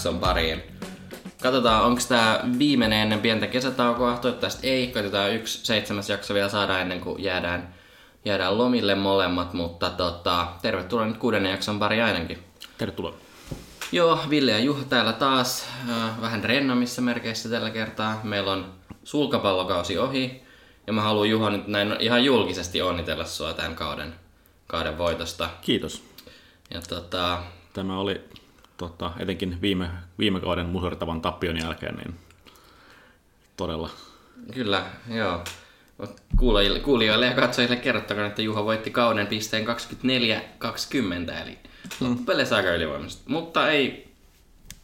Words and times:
jakson 0.00 0.20
pariin. 0.20 0.62
Katsotaan, 1.42 1.84
onko 1.84 2.00
tämä 2.08 2.40
viimeinen 2.58 2.98
ennen 2.98 3.20
pientä 3.20 3.46
kesätaukoa. 3.46 4.16
Toivottavasti 4.16 4.68
ei. 4.68 4.86
Katsotaan 4.86 5.34
yksi 5.34 5.66
seitsemäs 5.66 6.08
jakso 6.08 6.34
vielä 6.34 6.48
saada 6.48 6.78
ennen 6.80 7.00
kuin 7.00 7.22
jäädään, 7.22 7.74
jäädään 8.24 8.58
lomille 8.58 8.94
molemmat. 8.94 9.52
Mutta 9.52 9.90
tota, 9.90 10.46
tervetuloa 10.62 11.06
nyt 11.06 11.16
kuudennen 11.16 11.50
jakson 11.52 11.78
pari 11.78 12.00
ainakin. 12.00 12.38
Tervetuloa. 12.78 13.14
Joo, 13.92 14.18
Ville 14.30 14.52
ja 14.52 14.58
Juha 14.58 14.84
täällä 14.88 15.12
taas. 15.12 15.66
Äh, 15.90 16.20
vähän 16.20 16.44
rennomissa 16.44 17.02
merkeissä 17.02 17.48
tällä 17.48 17.70
kertaa. 17.70 18.20
Meillä 18.22 18.52
on 18.52 18.72
sulkapallokausi 19.04 19.98
ohi. 19.98 20.42
Ja 20.86 20.92
mä 20.92 21.02
haluan 21.02 21.30
Juha 21.30 21.50
nyt 21.50 21.66
näin 21.66 21.96
ihan 21.98 22.24
julkisesti 22.24 22.82
onnitella 22.82 23.24
sua 23.24 23.52
tämän 23.52 23.74
kauden, 23.74 24.14
kauden 24.66 24.98
voitosta. 24.98 25.50
Kiitos. 25.60 26.02
Ja 26.74 26.80
tota, 26.88 27.38
Tämä 27.72 27.98
oli 27.98 28.20
tota, 28.80 29.12
etenkin 29.18 29.58
viime, 29.60 29.90
viime 30.18 30.40
kauden 30.40 30.66
musertavan 30.66 31.20
tappion 31.20 31.58
jälkeen 31.58 31.94
niin 31.94 32.14
todella 33.56 33.90
Kyllä, 34.54 34.84
joo. 35.08 35.44
Kuulijoille, 36.38 36.80
kuulijoille 36.80 37.26
ja 37.26 37.34
katsojille 37.34 37.76
kerrottakoon, 37.76 38.26
että 38.26 38.42
Juha 38.42 38.64
voitti 38.64 38.90
kauden 38.90 39.26
pisteen 39.26 39.66
24-20, 39.66 39.68
eli 41.42 41.58
loppupeleissä 42.00 42.56
aika 42.56 42.70
ylivoimaisesti. 42.70 43.24
Mutta 43.26 43.70
ei 43.70 44.14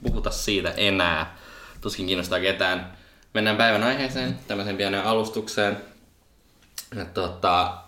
puhuta 0.02 0.30
siitä 0.30 0.70
enää. 0.70 1.38
Tuskin 1.80 2.06
kiinnostaa 2.06 2.40
ketään. 2.40 2.92
Mennään 3.34 3.56
päivän 3.56 3.82
aiheeseen, 3.82 4.38
tämmöisen 4.48 4.76
pienen 4.76 5.04
alustukseen. 5.04 5.76
Tota, 7.15 7.78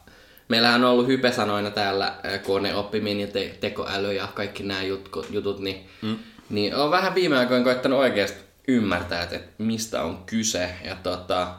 meillähän 0.48 0.84
on 0.84 0.90
ollut 0.90 1.06
hypesanoina 1.06 1.70
täällä 1.70 2.14
ää, 2.22 2.38
koneoppiminen 2.38 3.20
ja 3.20 3.26
te- 3.26 3.56
tekoäly 3.60 4.12
ja 4.12 4.28
kaikki 4.34 4.62
nämä 4.62 4.82
jutut, 4.82 5.26
jutut, 5.30 5.58
niin, 5.58 5.88
mm. 6.02 6.18
niin 6.50 6.76
on 6.76 6.90
vähän 6.90 7.14
viime 7.14 7.38
aikoina 7.38 7.64
koittanut 7.64 7.98
oikeasti 7.98 8.40
ymmärtää, 8.68 9.22
että, 9.22 9.36
että 9.36 9.50
mistä 9.58 10.02
on 10.02 10.24
kyse. 10.26 10.70
Ja 10.84 10.96
tota, 11.02 11.54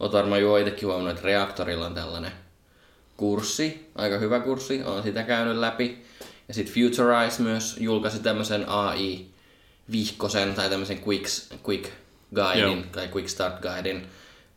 oot 0.00 0.12
varmaan 0.12 0.40
jo 0.40 0.56
itsekin 0.56 0.88
huomannut, 0.88 1.14
että 1.16 1.26
Reaktorilla 1.26 1.86
on 1.86 1.94
tällainen 1.94 2.32
kurssi, 3.16 3.90
aika 3.94 4.18
hyvä 4.18 4.40
kurssi, 4.40 4.82
on 4.82 5.02
sitä 5.02 5.22
käynyt 5.22 5.56
läpi. 5.56 6.04
Ja 6.48 6.54
sitten 6.54 6.74
Futurize 6.74 7.42
myös 7.42 7.76
julkaisi 7.80 8.18
tämmöisen 8.18 8.68
AI-vihkosen 8.68 10.54
tai 10.54 10.70
tämmöisen 10.70 11.00
quick, 11.08 11.28
quick 11.68 11.90
guidein 12.34 12.78
Joo. 12.78 12.86
tai 12.92 13.08
quick 13.14 13.28
start 13.28 13.60
guidein. 13.60 14.06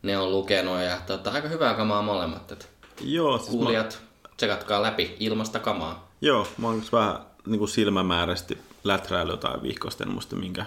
Ne 0.02 0.18
on 0.18 0.32
lukenut 0.32 0.80
ja 0.80 0.98
tota, 1.06 1.30
aika 1.30 1.48
hyvää 1.48 1.74
kamaa 1.74 2.02
molemmat. 2.02 2.52
Että 2.52 2.64
Joo, 3.00 3.38
siis 3.38 3.50
kuulijat, 3.50 4.02
tsekatkaa 4.36 4.82
läpi 4.82 5.16
ilmasta 5.20 5.58
kamaa. 5.58 5.94
Mä, 5.94 6.00
joo, 6.20 6.48
mä 6.58 6.66
oon 6.66 6.82
vähän 6.92 7.18
niin 7.46 7.58
kuin 7.58 7.68
silmämääräisesti 7.68 8.58
läträily 8.84 9.30
jotain 9.30 9.62
vihkosta, 9.62 10.04
en 10.04 10.10
muista 10.10 10.36
minkä, 10.36 10.66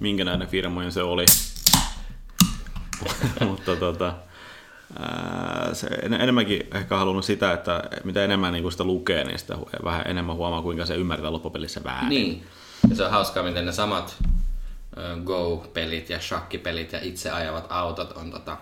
minkä 0.00 0.24
näiden 0.24 0.48
firmojen 0.48 0.92
se 0.92 1.02
oli. 1.02 1.24
Mutta 3.48 3.76
tota, 3.76 4.14
se 5.72 5.86
en, 5.86 6.14
enemmänkin 6.14 6.68
ehkä 6.74 6.96
halunnut 6.96 7.24
sitä, 7.24 7.52
että 7.52 7.84
mitä 8.04 8.24
enemmän 8.24 8.52
niin 8.52 8.72
sitä 8.72 8.84
lukee, 8.84 9.24
niin 9.24 9.38
sitä 9.38 9.58
vähän 9.84 10.02
enemmän 10.06 10.36
huomaa, 10.36 10.62
kuinka 10.62 10.86
se 10.86 10.94
ymmärtää 10.94 11.32
loppupelissä 11.32 11.80
väärin. 11.84 12.08
Niin. 12.08 12.46
Ja 12.90 12.96
se 12.96 13.04
on 13.04 13.10
hauskaa, 13.10 13.42
miten 13.42 13.66
ne 13.66 13.72
samat 13.72 14.16
Go-pelit 15.24 16.10
ja 16.10 16.20
shakkipelit 16.20 16.92
ja 16.92 16.98
itse 17.02 17.30
ajavat 17.30 17.66
autot 17.68 18.12
on 18.12 18.30
tota, 18.30 18.56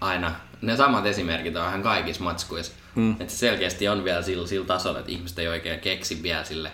aina, 0.00 0.34
ne 0.62 0.76
samat 0.76 1.06
esimerkit 1.06 1.56
on 1.56 1.68
ihan 1.68 1.82
kaikissa 1.82 2.24
matskuissa. 2.24 2.72
Mm. 2.94 3.12
Että 3.12 3.32
se 3.32 3.36
selkeästi 3.36 3.88
on 3.88 4.04
vielä 4.04 4.22
sillä, 4.22 4.46
sillä 4.46 4.66
tasolla, 4.66 4.98
että 4.98 5.12
ihmiset 5.12 5.38
ei 5.38 5.48
oikein 5.48 5.80
keksi 5.80 6.22
vielä 6.22 6.44
sille 6.44 6.72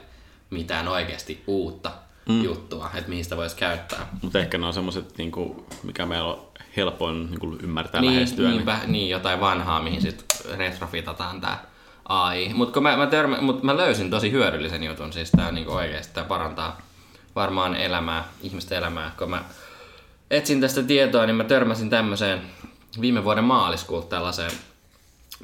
mitään 0.50 0.88
oikeasti 0.88 1.42
uutta 1.46 1.90
mm. 2.28 2.44
juttua, 2.44 2.90
että 2.94 3.08
mihin 3.08 3.24
sitä 3.24 3.36
voisi 3.36 3.56
käyttää. 3.56 4.06
Mutta 4.22 4.38
ehkä 4.38 4.58
ne 4.58 4.66
on 4.66 4.74
semmoiset, 4.74 5.18
niin 5.18 5.32
kuin, 5.32 5.64
mikä 5.82 6.06
meillä 6.06 6.28
on 6.28 6.48
helpoin 6.76 7.26
niin 7.26 7.40
kuin 7.40 7.58
ymmärtää 7.62 8.00
Niin, 8.00 8.14
lähestyä. 8.14 8.48
niin, 8.48 8.66
niin. 8.66 8.92
niin, 8.92 9.10
jotain 9.10 9.40
vanhaa, 9.40 9.82
mihin 9.82 10.02
sitten 10.02 10.58
retrofitataan 10.58 11.40
tää 11.40 11.64
AI. 12.08 12.48
Mutta 12.54 12.80
mä, 12.80 12.96
mä, 12.96 13.06
törmä, 13.06 13.40
mut 13.40 13.62
mä 13.62 13.76
löysin 13.76 14.10
tosi 14.10 14.32
hyödyllisen 14.32 14.82
jutun, 14.82 15.12
siis 15.12 15.30
tää 15.30 15.52
niinku 15.52 15.72
oikeesti 15.72 16.14
tää 16.14 16.24
parantaa 16.24 16.80
varmaan 17.36 17.76
elämää, 17.76 18.24
ihmisten 18.42 18.78
elämää. 18.78 19.12
Kun 19.18 19.30
mä 19.30 19.44
etsin 20.30 20.60
tästä 20.60 20.82
tietoa, 20.82 21.26
niin 21.26 21.36
mä 21.36 21.44
törmäsin 21.44 21.90
tämmöiseen 21.90 22.40
viime 23.00 23.24
vuoden 23.24 23.44
maaliskuulta 23.44 24.08
tällaiseen 24.08 24.50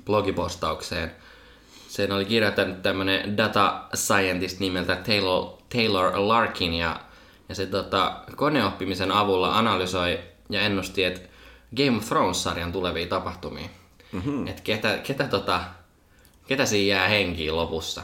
blogipostaukseen. 0.04 1.12
Sen 1.88 2.12
oli 2.12 2.24
kirjoittanut 2.24 2.82
tämmönen 2.82 3.36
data 3.36 3.82
scientist 3.94 4.60
nimeltä 4.60 4.96
Taylor, 4.96 5.50
Taylor 5.72 6.12
Larkin 6.14 6.74
ja, 6.74 7.00
ja 7.48 7.54
se 7.54 7.66
tota, 7.66 8.20
koneoppimisen 8.36 9.12
avulla 9.12 9.58
analysoi 9.58 10.18
ja 10.50 10.60
ennusti, 10.60 11.04
että 11.04 11.20
Game 11.76 11.98
of 11.98 12.08
Thrones-sarjan 12.08 12.72
tulevia 12.72 13.06
tapahtumia. 13.06 13.68
Mm-hmm. 14.12 14.46
Että 14.46 14.62
ketä, 14.62 14.98
ketä, 14.98 15.24
tota, 15.24 15.60
ketä 16.46 16.66
siinä 16.66 16.96
jää 16.96 17.08
henkiin 17.08 17.56
lopussa. 17.56 18.02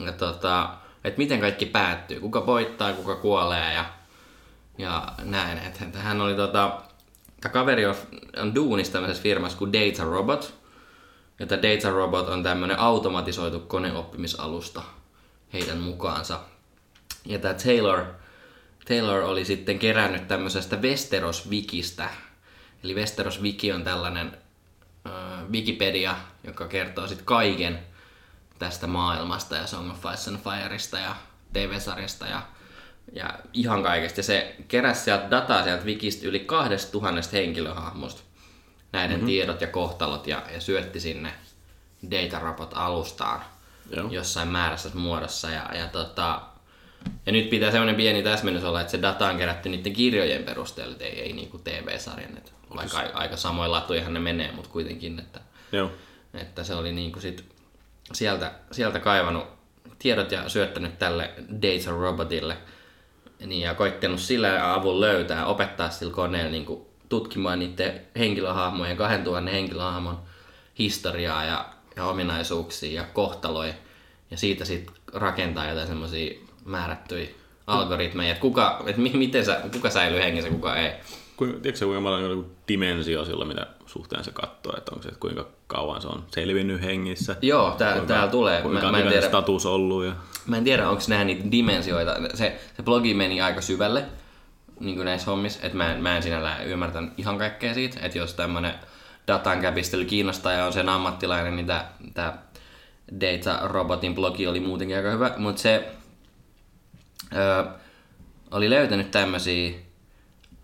Ja 0.00 0.12
tota, 0.12 0.70
että 1.04 1.18
miten 1.18 1.40
kaikki 1.40 1.66
päättyy, 1.66 2.20
kuka 2.20 2.46
voittaa, 2.46 2.92
kuka 2.92 3.16
kuolee 3.16 3.74
ja, 3.74 3.84
ja 4.78 5.08
näin. 5.24 5.58
Että 5.58 5.84
että 5.84 5.98
hän 5.98 6.20
oli 6.20 6.34
tota, 6.34 6.82
tämä 7.40 7.52
kaveri 7.52 7.86
on, 7.86 7.94
on 8.36 8.54
duunissa 8.54 8.92
tämmöisessä 8.92 9.22
firmassa 9.22 9.58
kuin 9.58 9.72
Data 9.72 10.04
Robot. 10.04 10.54
Ja 11.38 11.46
tämä 11.46 11.62
Data 11.62 11.90
Robot 11.90 12.28
on 12.28 12.42
tämmöinen 12.42 12.78
automatisoitu 12.78 13.60
koneoppimisalusta 13.60 14.82
heidän 15.52 15.78
mukaansa. 15.78 16.40
Ja 17.26 17.38
tämä 17.38 17.54
Taylor, 17.54 18.04
Taylor 18.88 19.22
oli 19.22 19.44
sitten 19.44 19.78
kerännyt 19.78 20.28
tämmöisestä 20.28 20.76
Westeros-wikistä. 20.76 22.08
Eli 22.84 22.94
Westeros-wiki 22.94 23.72
on 23.74 23.84
tällainen 23.84 24.38
äh, 25.06 25.50
Wikipedia, 25.50 26.16
joka 26.44 26.68
kertoo 26.68 27.06
sitten 27.06 27.26
kaiken 27.26 27.78
tästä 28.58 28.86
maailmasta 28.86 29.56
ja 29.56 29.66
Song 29.66 29.90
of 29.90 30.14
Ice 30.14 30.30
and 30.30 30.38
Fireista 30.38 30.98
ja 30.98 31.16
TV-sarjasta 31.52 32.26
ja, 32.26 32.42
ja 33.12 33.38
ihan 33.52 33.82
kaikesta. 33.82 34.20
Ja 34.20 34.24
se 34.24 34.56
keräsi 34.68 35.04
sieltä 35.04 35.30
dataa 35.30 35.64
sieltä 35.64 35.84
wikistä 35.84 36.28
yli 36.28 36.40
2000 36.40 37.20
henkilöhahmosta 37.32 38.22
näiden 38.92 39.16
mm-hmm. 39.16 39.26
tiedot 39.26 39.60
ja 39.60 39.66
kohtalot 39.66 40.26
ja, 40.26 40.42
ja 40.54 40.60
syötti 40.60 41.00
sinne 41.00 41.32
Datarobot-alustaan 42.10 43.40
Joo. 43.96 44.08
jossain 44.10 44.48
määrässä 44.48 44.90
muodossa. 44.94 45.50
Ja, 45.50 45.70
ja, 45.74 45.86
tota, 45.86 46.42
ja 47.26 47.32
nyt 47.32 47.50
pitää 47.50 47.70
semmoinen 47.70 47.96
pieni 47.96 48.22
täsmennys 48.22 48.64
olla, 48.64 48.80
että 48.80 48.90
se 48.90 49.02
data 49.02 49.28
on 49.28 49.38
kerätty 49.38 49.68
niiden 49.68 49.92
kirjojen 49.92 50.44
perusteella, 50.44 50.96
ei, 51.00 51.20
ei 51.20 51.32
niinku 51.32 51.58
TV-sarjan. 51.58 52.36
Että 52.36 52.52
vaikka 52.76 52.98
a- 52.98 53.10
aika 53.14 53.36
samoin 53.36 53.72
latuihan 53.72 54.14
ne 54.14 54.20
menee, 54.20 54.52
mutta 54.52 54.70
kuitenkin, 54.70 55.18
että, 55.18 55.40
Joo. 55.72 55.90
että 56.34 56.64
se 56.64 56.74
oli 56.74 56.92
niinku 56.92 57.20
sit 57.20 57.44
sieltä, 58.12 58.52
sieltä 58.72 59.00
kaivannut 59.00 59.46
tiedot 59.98 60.32
ja 60.32 60.48
syöttänyt 60.48 60.98
tälle 60.98 61.30
Data 61.62 61.90
Robotille 61.90 62.56
niin, 63.46 63.62
ja 63.62 63.74
koittanut 63.74 64.20
sillä 64.20 64.74
avun 64.74 65.00
löytää, 65.00 65.46
opettaa 65.46 65.90
sillä 65.90 66.12
koneella 66.12 66.50
niin 66.50 66.66
tutkimaan 67.08 67.58
niiden 67.58 68.00
henkilöhahmojen, 68.18 68.96
2000 68.96 69.50
henkilöhahmon 69.50 70.18
historiaa 70.78 71.44
ja, 71.44 71.68
ja 71.96 72.04
ominaisuuksia 72.04 73.00
ja 73.00 73.06
kohtaloja 73.12 73.74
ja 74.30 74.36
siitä 74.36 74.64
sitten 74.64 74.94
rakentaa 75.12 75.68
jotain 75.68 75.88
semmoisia 75.88 76.34
määrättyjä 76.64 77.28
algoritmeja, 77.66 78.30
että 78.30 78.40
kuka, 78.40 78.82
et 78.86 78.96
mi, 78.96 79.10
miten 79.14 79.44
sä, 79.44 79.60
kuka 79.72 79.90
säilyy 79.90 80.20
hengissä, 80.20 80.50
kuka 80.50 80.76
ei. 80.76 80.92
Kuinka, 81.36 81.60
tiedätkö 81.60 81.78
se, 81.78 81.84
kuinka 81.84 82.02
paljon 82.02 82.46
dimensio 82.68 83.24
sillä, 83.24 83.44
mitä 83.44 83.66
suhteen 83.90 84.24
se 84.24 84.30
katsoo, 84.30 84.76
että 84.76 84.92
onko 84.92 85.02
se, 85.02 85.08
että 85.08 85.20
kuinka 85.20 85.46
kauan 85.66 86.02
se 86.02 86.08
on 86.08 86.24
selvinnyt 86.34 86.82
hengissä? 86.82 87.36
Joo, 87.42 87.70
tää, 87.70 87.92
kuinka, 87.92 88.08
täällä 88.08 88.30
tulee. 88.30 88.62
Kuinka 88.62 88.86
Mä, 88.86 88.92
mä 88.92 88.98
en 88.98 89.08
tiedä, 89.08 89.26
status 89.26 89.66
ollut. 89.66 90.04
Ja... 90.04 90.12
Mä 90.46 90.56
en 90.56 90.64
tiedä, 90.64 90.88
onko 90.88 91.02
nämä 91.08 91.24
niitä 91.24 91.50
dimensioita. 91.50 92.16
Se, 92.34 92.60
se 92.76 92.82
blogi 92.82 93.14
meni 93.14 93.40
aika 93.40 93.60
syvälle 93.60 94.04
niin 94.80 94.96
kuin 94.96 95.04
näissä 95.04 95.30
hommissa, 95.30 95.60
että 95.62 95.76
mä 95.76 95.92
en, 95.92 96.02
mä 96.02 96.16
en 96.16 96.22
sinällään 96.22 96.66
ymmärtänyt 96.66 97.12
ihan 97.16 97.38
kaikkea 97.38 97.74
siitä, 97.74 98.00
että 98.02 98.18
jos 98.18 98.34
tämmönen 98.34 98.74
datan 99.28 99.60
käpistely 99.60 100.04
kiinnostaa 100.04 100.52
ja 100.52 100.66
on 100.66 100.72
sen 100.72 100.88
ammattilainen, 100.88 101.56
niin 101.56 101.66
tämä 102.14 102.38
Data 103.20 103.60
Robotin 103.62 104.14
blogi 104.14 104.46
oli 104.46 104.60
muutenkin 104.60 104.96
aika 104.96 105.10
hyvä, 105.10 105.34
mutta 105.36 105.62
se 105.62 105.92
ö, 107.36 107.66
oli 108.50 108.70
löytänyt 108.70 109.10
tämmöisiä, 109.10 109.72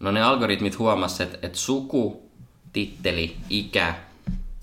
no 0.00 0.10
ne 0.10 0.22
algoritmit 0.22 0.78
huomasi, 0.78 1.22
että, 1.22 1.38
että 1.42 1.58
suku, 1.58 2.25
titteli, 2.76 3.36
ikä, 3.50 3.94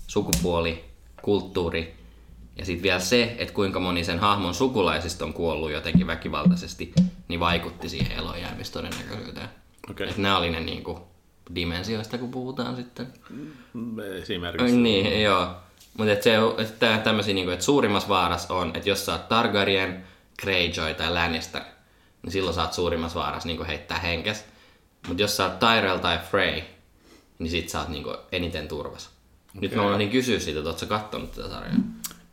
sukupuoli, 0.06 0.84
kulttuuri 1.22 1.94
ja 2.56 2.64
sitten 2.64 2.82
vielä 2.82 2.98
se, 2.98 3.34
että 3.38 3.54
kuinka 3.54 3.80
moni 3.80 4.04
sen 4.04 4.18
hahmon 4.18 4.54
sukulaisista 4.54 5.24
on 5.24 5.32
kuollut 5.32 5.72
jotenkin 5.72 6.06
väkivaltaisesti, 6.06 6.92
niin 7.28 7.40
vaikutti 7.40 7.88
siihen 7.88 8.18
elonjäämistodennäköisyyteen. 8.18 9.48
Okei. 9.90 10.08
Että 10.08 10.22
nämä 10.22 10.38
oli 10.38 10.50
ne 10.50 10.60
niinku 10.60 11.00
dimensioista, 11.54 12.18
kun 12.18 12.30
puhutaan 12.30 12.76
sitten. 12.76 13.06
Esimerkiksi. 14.22 14.76
Niin, 14.76 15.22
joo. 15.22 15.50
Mutta 15.98 16.12
et 16.12 16.22
se, 16.22 16.34
et 16.58 16.78
tää, 16.78 16.98
tämmösiä, 16.98 17.34
niinku, 17.34 17.50
että 17.50 17.64
suurimmassa 17.64 18.08
vaarassa 18.08 18.54
on, 18.54 18.70
että 18.74 18.88
jos 18.88 19.06
sä 19.06 19.12
oot 19.12 19.28
Targaryen, 19.28 20.04
Greyjoy 20.42 20.94
tai 20.94 21.12
Lannister, 21.12 21.62
niin 22.22 22.32
silloin 22.32 22.54
sä 22.54 22.62
oot 22.62 22.72
suurimmassa 22.72 23.20
vaarassa 23.20 23.48
niin 23.48 23.66
heittää 23.66 23.98
henkes. 23.98 24.44
Mutta 25.08 25.22
jos 25.22 25.36
sä 25.36 25.44
oot 25.44 25.58
Tyrell 25.58 25.98
tai 25.98 26.18
Frey, 26.30 26.62
niin 27.38 27.50
sit 27.50 27.68
sä 27.68 27.80
oot 27.80 27.88
niin 27.88 28.04
eniten 28.32 28.68
turvassa. 28.68 29.10
Okay. 29.48 29.60
Nyt 29.60 29.74
mä 29.74 29.86
unohdin 29.86 30.10
kysyä 30.10 30.38
siitä, 30.38 30.58
että 30.58 30.70
oot 30.70 30.78
sä 30.78 30.86
kattonut 30.86 31.32
tätä 31.32 31.48
sarjaa? 31.48 31.76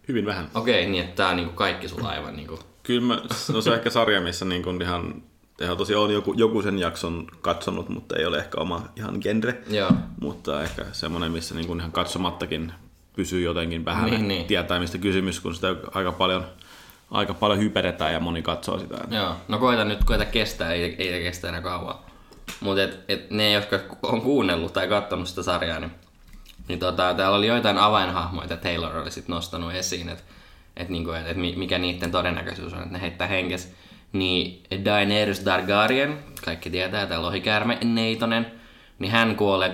Hyvin 0.08 0.26
vähän. 0.26 0.50
Okei, 0.56 0.82
okay, 0.82 0.92
niin 0.92 1.04
että 1.04 1.16
tää 1.16 1.30
on 1.30 1.36
niin 1.36 1.50
kaikki 1.50 1.88
sulla 1.88 2.10
aivan 2.10 2.36
niin 2.36 2.48
kuin... 2.48 2.60
Kyllä 2.84 3.02
mä, 3.02 3.22
no 3.54 3.62
se 3.62 3.70
on 3.70 3.76
ehkä 3.76 3.90
sarja, 3.90 4.22
missä 4.22 4.46
niin 4.46 4.64
kuin 4.64 4.82
ihan 4.82 5.24
Ihan 5.62 5.78
tosiaan 5.78 6.04
on 6.04 6.14
joku, 6.14 6.34
joku 6.38 6.62
sen 6.62 6.80
jakson 6.80 7.28
katsonut, 7.42 7.90
mutta 7.90 8.16
ei 8.16 8.26
ole 8.26 8.38
ehkä 8.38 8.58
oma 8.62 8.84
ihan 8.96 9.18
genre. 9.22 9.58
Joo. 9.70 9.92
Mutta 10.22 10.64
ehkä 10.64 10.86
semmoinen, 10.92 11.32
missä 11.32 11.56
niin 11.56 11.68
kuin 11.68 11.80
ihan 11.80 11.92
katsomattakin 11.92 12.74
pysyy 13.16 13.42
jotenkin 13.42 13.86
vähän 13.86 14.10
Niin, 14.10 14.28
niin. 14.28 14.46
tietää, 14.46 14.80
mistä 14.80 14.98
kysymys, 14.98 15.40
kun 15.40 15.56
sitä 15.56 15.76
aika 15.94 16.12
paljon, 16.12 16.46
aika 17.12 17.34
paljon 17.34 17.60
hyperetään 17.60 18.14
ja 18.14 18.20
moni 18.20 18.42
katsoo 18.42 18.80
sitä. 18.80 18.98
Joo, 19.12 19.36
no 19.48 19.60
koita 19.60 19.86
nyt, 19.86 20.04
koita 20.04 20.26
kestää, 20.26 20.74
ei, 20.74 20.96
ei 20.98 21.24
kestä 21.24 21.50
enää 21.50 21.62
kauan. 21.62 21.96
Mutta 22.62 22.84
et, 22.84 23.00
et 23.08 23.32
ne, 23.32 23.52
jotka 23.52 23.80
on 24.04 24.22
kuunnellut 24.22 24.74
tai 24.74 24.88
katsonut 24.88 25.28
sitä 25.28 25.44
sarjaa, 25.44 25.80
niin, 25.80 25.92
niin 26.68 26.80
tota, 26.80 27.14
täällä 27.14 27.38
oli 27.38 27.48
joitain 27.48 27.78
avainhahmoja, 27.78 28.44
että 28.44 28.58
Taylor 28.58 28.98
oli 28.98 29.12
sit 29.12 29.28
nostanut 29.28 29.74
esiin, 29.74 30.10
että 30.10 30.24
et, 30.78 30.90
niinku, 30.90 31.12
et, 31.12 31.28
et 31.28 31.38
mikä 31.38 31.78
niiden 31.78 32.12
todennäköisyys 32.12 32.74
on, 32.74 32.80
että 32.80 32.94
ne 32.94 33.02
heittää 33.02 33.28
henkes. 33.28 33.74
Niin 34.14 34.64
Daenerys 34.86 35.40
Targaryen, 35.40 36.20
kaikki 36.46 36.70
tietää, 36.70 37.06
tämä 37.06 37.22
lohikäärme 37.22 37.78
Neitonen, 37.84 38.52
niin 39.00 39.12
hän 39.12 39.36
kuolee 39.36 39.72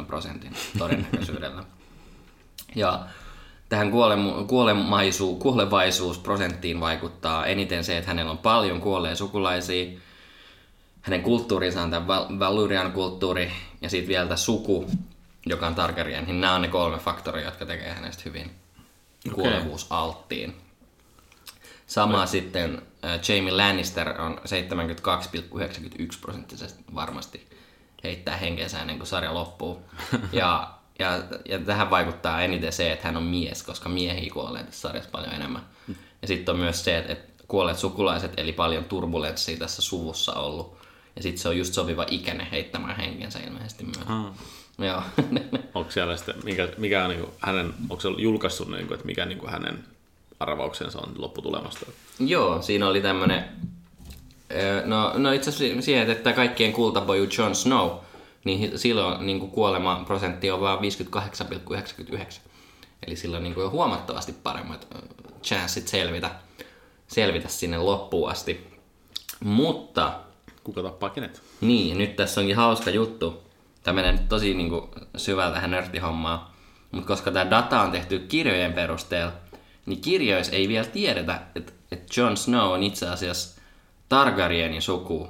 83,77 0.00 0.04
prosentin 0.06 0.52
todennäköisyydellä. 0.78 1.64
ja 2.74 3.00
tähän 3.68 3.90
kuolemaisuus, 4.46 5.42
kuolevaisuusprosenttiin 5.42 6.80
vaikuttaa 6.80 7.46
eniten 7.46 7.84
se, 7.84 7.96
että 7.96 8.10
hänellä 8.10 8.30
on 8.30 8.38
paljon 8.38 8.80
kuolleen 8.80 9.16
sukulaisia. 9.16 9.98
Hänen 11.06 11.22
kulttuurinsa 11.22 11.82
on 11.82 11.90
tämä 11.90 12.06
Valyrian 12.38 12.92
kulttuuri 12.92 13.52
ja 13.82 13.90
sitten 13.90 14.08
vielä 14.08 14.26
tämä 14.26 14.36
suku, 14.36 14.90
joka 15.46 15.66
on 15.66 15.74
Targaryen, 15.74 16.24
niin 16.24 16.40
nämä 16.40 16.54
on 16.54 16.62
ne 16.62 16.68
kolme 16.68 16.98
faktoria, 16.98 17.44
jotka 17.44 17.66
tekee 17.66 17.92
hänestä 17.92 18.22
hyvin 18.24 18.50
kuolevuusalttiin. 19.34 20.56
Sama 21.86 22.14
okay. 22.16 22.26
sitten 22.26 22.82
äh, 23.04 23.20
Jamie 23.28 23.52
Lannister 23.52 24.20
on 24.20 24.38
72,91 24.38 26.18
prosenttisesti 26.20 26.84
varmasti 26.94 27.48
heittää 28.04 28.36
henkeensä 28.36 28.80
ennen 28.80 28.96
kuin 28.96 29.06
sarja 29.06 29.34
loppuu. 29.34 29.82
ja, 30.32 30.70
ja, 30.98 31.22
ja 31.44 31.58
tähän 31.58 31.90
vaikuttaa 31.90 32.42
eniten 32.42 32.72
se, 32.72 32.92
että 32.92 33.06
hän 33.06 33.16
on 33.16 33.22
mies, 33.22 33.62
koska 33.62 33.88
miehiä 33.88 34.32
kuolee 34.32 34.64
tässä 34.64 34.80
sarjassa 34.80 35.10
paljon 35.10 35.34
enemmän. 35.34 35.62
Ja 36.22 36.28
sitten 36.28 36.54
on 36.54 36.60
myös 36.60 36.84
se, 36.84 36.98
että, 36.98 37.12
että 37.12 37.44
kuolleet 37.48 37.78
sukulaiset, 37.78 38.32
eli 38.36 38.52
paljon 38.52 38.84
turbulenssia 38.84 39.56
tässä 39.56 39.82
suvussa 39.82 40.32
ollut. 40.32 40.85
Ja 41.16 41.22
sitten 41.22 41.38
se 41.38 41.48
on 41.48 41.58
just 41.58 41.74
sopiva 41.74 42.06
ikäinen 42.10 42.46
heittämään 42.46 42.96
henkensä 42.96 43.38
ilmeisesti 43.38 43.84
myös. 43.84 44.06
Hmm. 44.08 44.34
Joo. 44.86 45.02
onko 45.74 45.90
siellä 45.90 46.16
sitten, 46.16 46.34
mikä, 46.44 46.68
mikä 46.78 47.04
on 47.04 47.10
niin 47.10 47.20
kuin 47.20 47.32
hänen, 47.40 47.74
onko 47.90 48.00
se 48.00 48.08
julkaissut, 48.18 48.68
niin 48.68 48.86
kuin, 48.86 48.94
että 48.94 49.06
mikä 49.06 49.26
niin 49.26 49.38
kuin 49.38 49.50
hänen 49.50 49.84
arvauksensa 50.40 50.98
on 50.98 51.12
lopputulemasta. 51.16 51.86
Joo, 52.18 52.62
siinä 52.62 52.88
oli 52.88 53.00
tämmönen, 53.00 53.44
no, 54.84 55.12
no 55.18 55.32
itse 55.32 55.50
asiassa 55.50 55.82
siihen, 55.82 56.10
että 56.10 56.32
kaikkien 56.32 56.72
kultapoju 56.72 57.28
Jon 57.38 57.54
Snow, 57.54 57.90
niin 58.44 58.78
silloin 58.78 59.26
niin 59.26 59.40
kuin 59.40 59.50
kuolema 59.50 60.02
prosentti 60.06 60.50
on 60.50 60.60
vain 60.60 60.78
58,99. 60.78 62.24
Eli 63.06 63.16
silloin 63.16 63.42
niin 63.42 63.54
kuin 63.54 63.70
huomattavasti 63.70 64.32
paremmat 64.32 64.86
chanssit 65.42 65.88
selvitä, 65.88 66.30
selvitä 67.08 67.48
sinne 67.48 67.78
loppuun 67.78 68.30
asti. 68.30 68.66
Mutta... 69.40 70.25
Kuka 70.66 70.82
tappaa 70.82 71.10
kenet? 71.10 71.42
Niin, 71.60 71.98
nyt 71.98 72.16
tässä 72.16 72.40
onkin 72.40 72.56
hauska 72.56 72.90
juttu. 72.90 73.42
Tämä 73.82 73.94
menee 73.94 74.12
nyt 74.12 74.28
tosi 74.28 74.54
niin 74.54 74.68
kuin, 74.68 74.90
syvällä 75.16 75.54
tähän 75.54 75.70
nörttihommaan. 75.70 76.46
Mutta 76.90 77.08
koska 77.08 77.30
tämä 77.30 77.50
data 77.50 77.80
on 77.80 77.90
tehty 77.90 78.18
kirjojen 78.18 78.72
perusteella, 78.72 79.32
niin 79.86 80.00
kirjoissa 80.00 80.52
ei 80.52 80.68
vielä 80.68 80.86
tiedetä, 80.86 81.40
että, 81.54 81.72
että 81.92 82.20
Jon 82.20 82.36
Snow 82.36 82.72
on 82.72 82.82
itse 82.82 83.08
asiassa 83.08 83.60
Targaryenin 84.08 84.82
suku, 84.82 85.28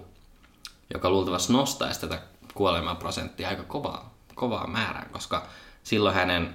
joka 0.95 1.11
luultavasti 1.11 1.53
nostaisi 1.53 2.01
tätä 2.01 2.23
kuolemaprosenttia 2.55 3.49
aika 3.49 3.63
kovaa, 3.63 4.15
kovaa 4.35 4.67
määrää, 4.67 5.09
koska 5.13 5.47
silloin 5.83 6.15
hänen 6.15 6.55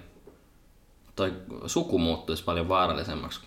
toi 1.15 1.33
suku 1.65 1.97
muuttuisi 1.97 2.43
paljon 2.43 2.69
vaarallisemmaksi. 2.69 3.41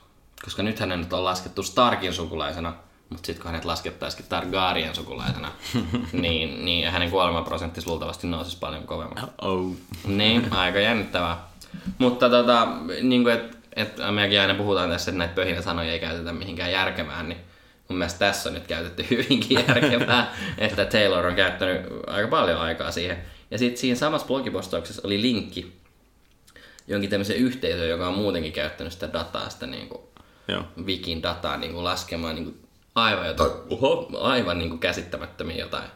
Koska 0.45 0.63
nyt 0.63 0.81
hänen 0.81 1.07
on 1.13 1.25
laskettu 1.25 1.63
Starkin 1.63 2.15
sukulaisena, 2.15 2.75
mutta 3.11 3.27
sitten 3.27 3.43
kun 3.43 3.51
hänet 3.51 3.65
laskettaisiin 3.65 4.29
Targaryen 4.29 4.95
sukulaisena, 4.95 5.53
niin, 6.12 6.65
niin 6.65 6.91
hänen 6.91 7.11
kuolemaprosentti 7.11 7.81
luultavasti 7.87 8.27
nousisi 8.27 8.59
paljon 8.59 8.87
kovemmaksi. 8.87 9.27
Oh. 9.43 9.77
Niin, 10.06 10.53
aika 10.53 10.79
jännittävää. 10.79 11.49
Mutta 11.99 12.31
tota, 12.31 12.69
niin 13.03 13.23
kuin, 13.23 13.35
että 13.35 13.56
että 13.77 14.12
mekin 14.12 14.41
aina 14.41 14.55
puhutaan 14.55 14.91
tässä, 14.91 15.11
että 15.11 15.19
näitä 15.19 15.35
pöhinä 15.35 15.62
sanoja 15.62 15.93
ei 15.93 16.01
käytetä 16.01 16.33
mihinkään 16.33 16.73
järkevään, 16.73 17.29
niin 17.29 17.39
mun 17.89 17.99
mielestä 17.99 18.19
tässä 18.19 18.49
on 18.49 18.55
nyt 18.55 18.67
käytetty 18.67 19.07
hyvinkin 19.11 19.65
järkevää, 19.69 20.35
että 20.59 20.85
Taylor 20.85 21.27
on 21.27 21.35
käyttänyt 21.35 21.83
aika 22.07 22.29
paljon 22.29 22.61
aikaa 22.61 22.91
siihen. 22.91 23.17
Ja 23.50 23.59
sitten 23.59 23.81
siinä 23.81 23.97
samassa 23.97 24.27
blogipostauksessa 24.27 25.03
oli 25.05 25.23
linkki 25.23 25.73
jonkin 26.89 27.11
tämmöisen 27.11 27.37
yhteisön, 27.37 27.89
joka 27.89 28.09
on 28.09 28.15
muutenkin 28.15 28.53
käyttänyt 28.53 28.93
sitä 28.93 29.12
dataa, 29.12 29.49
sitä 29.49 29.67
niin 29.67 29.89
kuin 29.89 30.03
Joo. 30.49 30.65
Wikin 30.85 31.23
dataa 31.23 31.57
niin 31.57 31.73
kuin 31.73 31.85
laskemaan 31.85 32.35
niin 32.35 32.45
kuin 32.45 32.63
aivan, 32.94 33.26
jotain, 33.26 33.50
uho, 33.70 34.08
aivan 34.20 34.58
niin 34.58 34.70
kuin 34.70 34.81
käsittämättömiä 34.81 35.56
jotain 35.56 35.91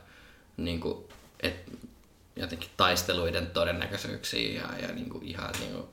niin 0.57 0.81
kuin, 0.81 1.05
et, 1.41 1.73
jotenkin 2.37 2.71
taisteluiden 2.77 3.47
todennäköisyyksiä 3.47 4.63
ja, 4.63 4.69
ja 4.87 4.95
niin 4.95 5.11
kuin 5.11 5.25
ihan 5.25 5.51
niin 5.61 5.73
kuin 5.73 5.87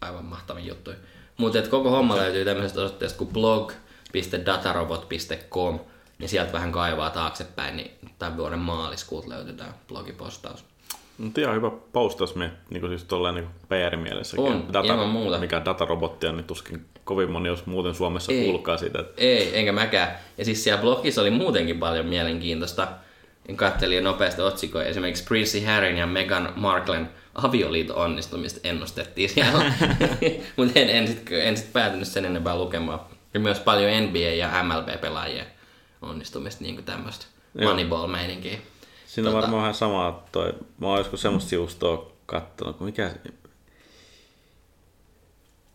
aivan 0.00 0.24
mahtavia 0.24 0.64
juttuja. 0.64 0.96
Mutta 1.36 1.62
koko 1.62 1.90
homma 1.90 2.16
löytyy 2.16 2.44
tämmöisestä 2.44 2.80
osoitteesta 2.80 3.18
kuin 3.18 3.30
blog.datarobot.com, 3.30 5.80
niin 6.18 6.28
sieltä 6.28 6.52
vähän 6.52 6.72
kaivaa 6.72 7.10
taaksepäin, 7.10 7.76
niin 7.76 7.98
tämän 8.18 8.36
vuoden 8.36 8.58
maaliskuut 8.58 9.26
löytyy 9.26 9.54
tämä 9.54 9.72
blogipostaus. 9.88 10.64
Mutta 11.18 11.40
ihan 11.40 11.54
hyvä 11.54 11.70
postaus 11.92 12.34
me, 12.34 12.50
niin 12.70 12.88
siis 12.88 13.04
tolleen 13.04 13.34
niin 13.34 13.46
PR-mielessä. 13.68 14.36
On, 14.40 14.64
Data, 14.72 14.92
ilman 14.92 15.08
muuta. 15.08 15.38
Mikä 15.38 15.64
datarobottia, 15.64 16.32
niin 16.32 16.44
tuskin 16.44 16.84
kovin 17.04 17.30
moni, 17.30 17.48
jos 17.48 17.66
muuten 17.66 17.94
Suomessa 17.94 18.32
ei, 18.32 18.44
kuulkaa 18.44 18.76
siitä. 18.76 19.00
Että... 19.00 19.12
Ei, 19.16 19.58
enkä 19.58 19.72
mäkään. 19.72 20.18
Ja 20.38 20.44
siis 20.44 20.64
siellä 20.64 20.80
blogissa 20.80 21.20
oli 21.20 21.30
muutenkin 21.30 21.78
paljon 21.78 22.06
mielenkiintoista. 22.06 22.88
Katselin 23.56 24.04
nopeasti 24.04 24.42
otsikoja. 24.42 24.84
Esimerkiksi 24.86 25.24
Prissy 25.24 25.64
Harryn 25.64 25.96
ja 25.96 26.06
Meghan 26.06 26.52
Marklen 26.56 27.10
avioliiton 27.34 27.96
onnistumista 27.96 28.60
ennustettiin 28.64 29.28
siellä. 29.28 29.72
Mutta 30.56 30.78
en, 30.80 30.90
en 30.90 31.08
sitten 31.08 31.40
en 31.40 31.56
sit 31.56 31.72
päätynyt 31.72 32.08
sen 32.08 32.24
enempää 32.24 32.58
lukemaan. 32.58 33.00
Ja 33.34 33.40
myös 33.40 33.60
paljon 33.60 34.02
NBA 34.02 34.18
ja 34.18 34.50
MLB-pelaajia 34.62 35.44
onnistumista, 36.02 36.64
niin 36.64 36.74
kuin 36.74 36.84
tämmöistä 36.84 37.26
Moneyball-meininkiä. 37.64 38.58
Siinä 39.16 39.30
tota... 39.30 39.38
on 39.38 39.42
varmaan 39.42 39.62
vähän 39.62 39.74
samaa 39.74 40.26
toi. 40.32 40.52
Mä 40.78 40.86
oon 40.86 40.98
joskus 40.98 41.22
semmoista 41.22 41.50
sivustoa 41.50 42.12
kattonut, 42.26 42.76
kun 42.76 42.86
mikä... 42.86 43.10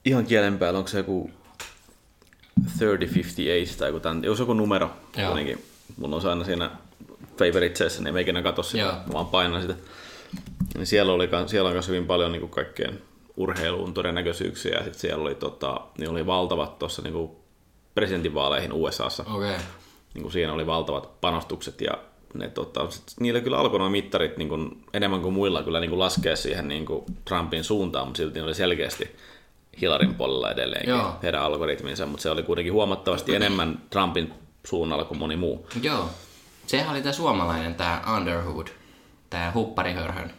Ihan 0.05 0.25
kielen 0.25 0.57
päällä, 0.57 0.77
onko 0.77 0.87
se 0.87 0.97
joku 0.97 1.31
3058 2.79 3.79
tai 3.79 3.89
joku 3.89 3.99
tämän, 3.99 4.23
jos 4.23 4.39
joku 4.39 4.53
numero. 4.53 4.91
Joo. 5.17 5.35
Mulla 5.97 6.15
on 6.15 6.21
se 6.21 6.29
aina 6.29 6.45
siinä 6.45 6.71
favoritseissa, 7.37 8.03
niin 8.03 8.17
ei 8.17 8.21
ikinä 8.21 8.41
katso 8.41 8.63
sitä, 8.63 8.83
Joo. 8.83 8.93
vaan 9.13 9.25
painan 9.25 9.61
sitä. 9.61 9.75
Niin 10.75 10.87
siellä, 10.87 11.13
oli, 11.13 11.29
siellä 11.47 11.67
on 11.67 11.73
myös 11.73 11.87
hyvin 11.87 12.05
paljon 12.05 12.31
niin 12.31 12.49
kaikkeen 12.49 13.01
urheiluun 13.37 13.93
todennäköisyyksiä 13.93 14.77
ja 14.77 14.83
sitten 14.83 14.99
siellä 14.99 15.21
oli, 15.21 15.35
tota, 15.35 15.81
niin 15.97 16.09
oli 16.09 16.25
valtavat 16.25 16.79
tuossa 16.79 17.01
niin 17.01 17.29
presidentinvaaleihin 17.95 18.73
USAssa. 18.73 19.23
Okay. 19.23 19.55
Niin 20.13 20.21
kuin 20.21 20.31
siinä 20.31 20.53
oli 20.53 20.65
valtavat 20.67 21.21
panostukset 21.21 21.81
ja 21.81 22.10
ne, 22.33 22.49
tota, 22.49 22.87
niillä 23.19 23.41
kyllä 23.41 23.57
alkoi 23.57 23.79
nuo 23.79 23.89
mittarit 23.89 24.37
niin 24.37 24.49
kuin, 24.49 24.83
enemmän 24.93 25.21
kuin 25.21 25.33
muilla 25.33 25.63
kyllä 25.63 25.79
niin 25.79 25.89
kuin 25.89 25.99
laskea 25.99 26.35
siihen 26.35 26.67
niin 26.67 26.85
kuin 26.85 27.05
Trumpin 27.25 27.63
suuntaan, 27.63 28.07
mutta 28.07 28.17
silti 28.17 28.39
ne 28.39 28.45
oli 28.45 28.55
selkeästi 28.55 29.15
Hillarin 29.81 30.15
puolella 30.15 30.51
edelleenkin 30.51 30.89
Joo. 30.89 31.15
heidän 31.23 31.41
algoritminsa, 31.41 32.05
mutta 32.05 32.23
se 32.23 32.29
oli 32.29 32.43
kuitenkin 32.43 32.73
huomattavasti 32.73 33.35
enemmän 33.35 33.81
Trumpin 33.89 34.33
suunnalla 34.67 35.03
kuin 35.03 35.17
moni 35.17 35.35
muu. 35.35 35.67
Joo. 35.81 36.09
Sehän 36.67 36.91
oli 36.91 37.01
tämä 37.01 37.13
suomalainen, 37.13 37.75
tämä 37.75 38.01
Underhood, 38.17 38.67
tämä 39.29 39.51
hupparihörhön 39.55 40.33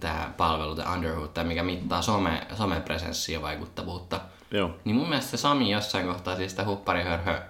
tämä 0.00 0.30
palvelu, 0.36 0.74
tämä 0.74 0.92
Underhood, 0.92 1.28
tämä 1.28 1.48
mikä 1.48 1.62
mittaa 1.62 2.02
some, 2.02 2.46
somepresenssiä 2.56 3.38
ja 3.38 3.42
vaikuttavuutta. 3.42 4.20
Joo. 4.50 4.70
Niin 4.84 4.96
mun 4.96 5.08
mielestä 5.08 5.36
Sami 5.36 5.70
jossain 5.70 6.06
kohtaa 6.06 6.36
siis 6.36 6.50
sitä 6.50 6.64
hupparihörhö 6.64 7.40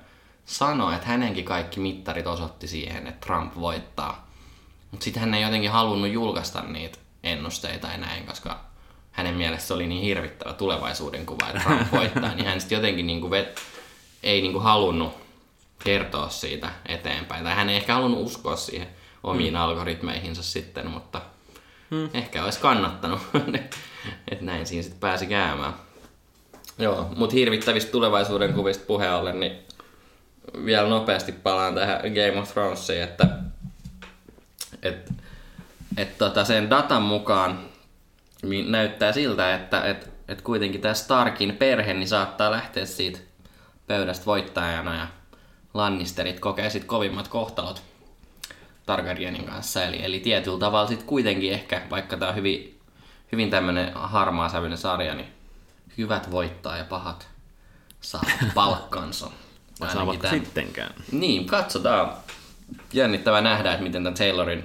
sanoi, 0.49 0.95
että 0.95 1.07
hänenkin 1.07 1.45
kaikki 1.45 1.81
mittarit 1.81 2.27
osoitti 2.27 2.69
siihen, 2.69 3.07
että 3.07 3.27
Trump 3.27 3.55
voittaa. 3.55 4.29
Mutta 4.91 5.05
sitten 5.05 5.21
hän 5.21 5.35
ei 5.35 5.43
jotenkin 5.43 5.71
halunnut 5.71 6.11
julkaista 6.11 6.63
niitä 6.63 6.99
ennusteita 7.23 7.87
ja 7.87 7.99
näin, 7.99 8.27
koska 8.27 8.61
hänen 9.13 9.35
mielestä 9.35 9.69
se 9.69 9.75
oli 9.75 9.87
niin 9.87 10.03
hirvittävä 10.03 10.53
tulevaisuuden 10.53 11.27
kuva, 11.27 11.49
että 11.49 11.63
Trump 11.63 11.93
voittaa, 12.01 12.35
niin 12.35 12.47
hän 12.47 12.61
sitten 12.61 12.77
jotenkin 12.77 13.07
niinku 13.07 13.31
vet, 13.31 13.61
ei 14.23 14.43
niinku 14.43 14.59
halunnut 14.59 15.13
kertoa 15.85 16.29
siitä 16.29 16.71
eteenpäin. 16.87 17.45
Tai 17.45 17.55
hän 17.55 17.69
ei 17.69 17.77
ehkä 17.77 17.95
halunnut 17.95 18.27
uskoa 18.27 18.57
siihen 18.57 18.89
omiin 19.23 19.55
mm. 19.55 19.61
algoritmeihinsa 19.61 20.43
sitten, 20.43 20.87
mutta 20.87 21.21
mm. 21.91 22.11
ehkä 22.15 22.45
olisi 22.45 22.61
kannattanut, 22.61 23.21
että 24.31 24.45
näin 24.45 24.67
siinä 24.67 24.83
sitten 24.83 25.01
pääsi 25.01 25.27
käymään. 25.27 25.75
Joo, 26.79 27.09
mutta 27.17 27.35
hirvittävistä 27.35 27.93
tulevaisuuden 27.93 28.53
kuvista 28.53 28.85
puheen 28.87 29.15
ollen, 29.15 29.41
niin 29.41 29.68
vielä 30.65 30.89
nopeasti 30.89 31.33
palaan 31.33 31.75
tähän 31.75 32.01
Game 32.01 32.41
of 32.41 32.53
Thronesiin, 32.53 33.03
että 33.03 33.27
et, 34.83 35.13
et 35.97 36.19
tota 36.19 36.45
sen 36.45 36.71
datan 36.71 37.03
mukaan 37.03 37.59
niin 38.43 38.73
näyttää 38.73 39.13
siltä, 39.13 39.55
että 39.55 39.83
et, 39.83 40.11
et 40.29 40.43
kuitenkin 40.43 40.81
tämä 40.81 40.95
Starkin 40.95 41.57
perhe 41.57 41.95
niin 41.95 42.09
saattaa 42.09 42.51
lähteä 42.51 42.87
siitä 42.87 43.19
pöydästä 43.87 44.27
voittajana 44.27 44.97
ja 44.97 45.07
Lannisterit 45.75 46.41
kokee 46.41 46.71
sit 46.71 46.85
kovimmat 46.85 47.29
kohtalot 47.29 47.83
Targaryenin 48.87 49.45
kanssa. 49.45 49.85
Eli, 49.85 50.05
eli 50.05 50.21
tietyllä 50.21 50.59
tavalla 50.59 50.89
sitten 50.89 51.07
kuitenkin 51.07 51.53
ehkä, 51.53 51.83
vaikka 51.91 52.17
tämä 52.17 52.29
on 52.29 52.37
hyvin, 52.37 52.81
hyvin 53.33 53.51
tämmöinen 53.51 53.93
harmaa 53.95 54.49
sävyinen 54.49 54.79
sarja, 54.79 55.15
niin 55.15 55.29
hyvät 55.99 56.31
voittaa 56.31 56.77
ja 56.77 56.85
pahat 56.85 57.29
saa 58.01 58.23
palkkansa. 58.55 59.31
Saavat 59.79 60.19
tämän... 60.19 60.41
sittenkään. 60.41 60.95
Niin, 61.13 61.47
katsotaan. 61.47 62.17
Jännittävää 62.93 63.41
nähdä, 63.41 63.73
että 63.73 63.83
miten 63.83 64.05
tämän 64.05 64.19
Taylorin 64.19 64.65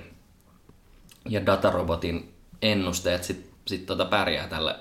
ja 1.29 1.46
datarobotin 1.46 2.34
ennusteet 2.62 3.24
sitten 3.24 3.53
sit 3.67 3.86
tota 3.86 4.05
pärjää 4.05 4.48
tälle 4.48 4.75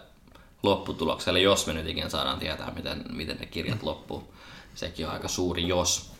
lopputulokselle, 0.63 1.41
jos 1.41 1.67
me 1.67 1.73
nyt 1.73 1.89
ikinä 1.89 2.09
saadaan 2.09 2.39
tietää, 2.39 2.73
miten, 2.77 3.05
miten 3.13 3.37
ne 3.37 3.47
kirjat 3.47 3.83
loppuu. 3.83 4.35
Sekin 4.75 5.07
on 5.07 5.13
aika 5.13 5.29
suuri 5.29 5.69
jos. 5.69 6.13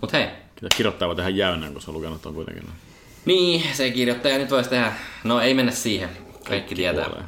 Mut 0.00 0.12
hei. 0.12 0.26
Kyllä 0.56 0.70
kirjoittaja 0.76 1.14
tehdä 1.14 1.30
jäynän, 1.30 1.72
kun 1.72 1.82
se 1.82 1.90
on 1.90 1.96
lukenut 1.96 2.26
on 2.26 2.34
kuitenkin. 2.34 2.68
Niin, 3.24 3.62
se 3.76 3.90
kirjoittaja 3.90 4.38
nyt 4.38 4.50
voisi 4.50 4.70
tehdä. 4.70 4.92
No 5.24 5.40
ei 5.40 5.54
mennä 5.54 5.72
siihen. 5.72 6.08
Kaikki, 6.08 6.48
Kaikki 6.48 6.74
tietää. 6.74 7.24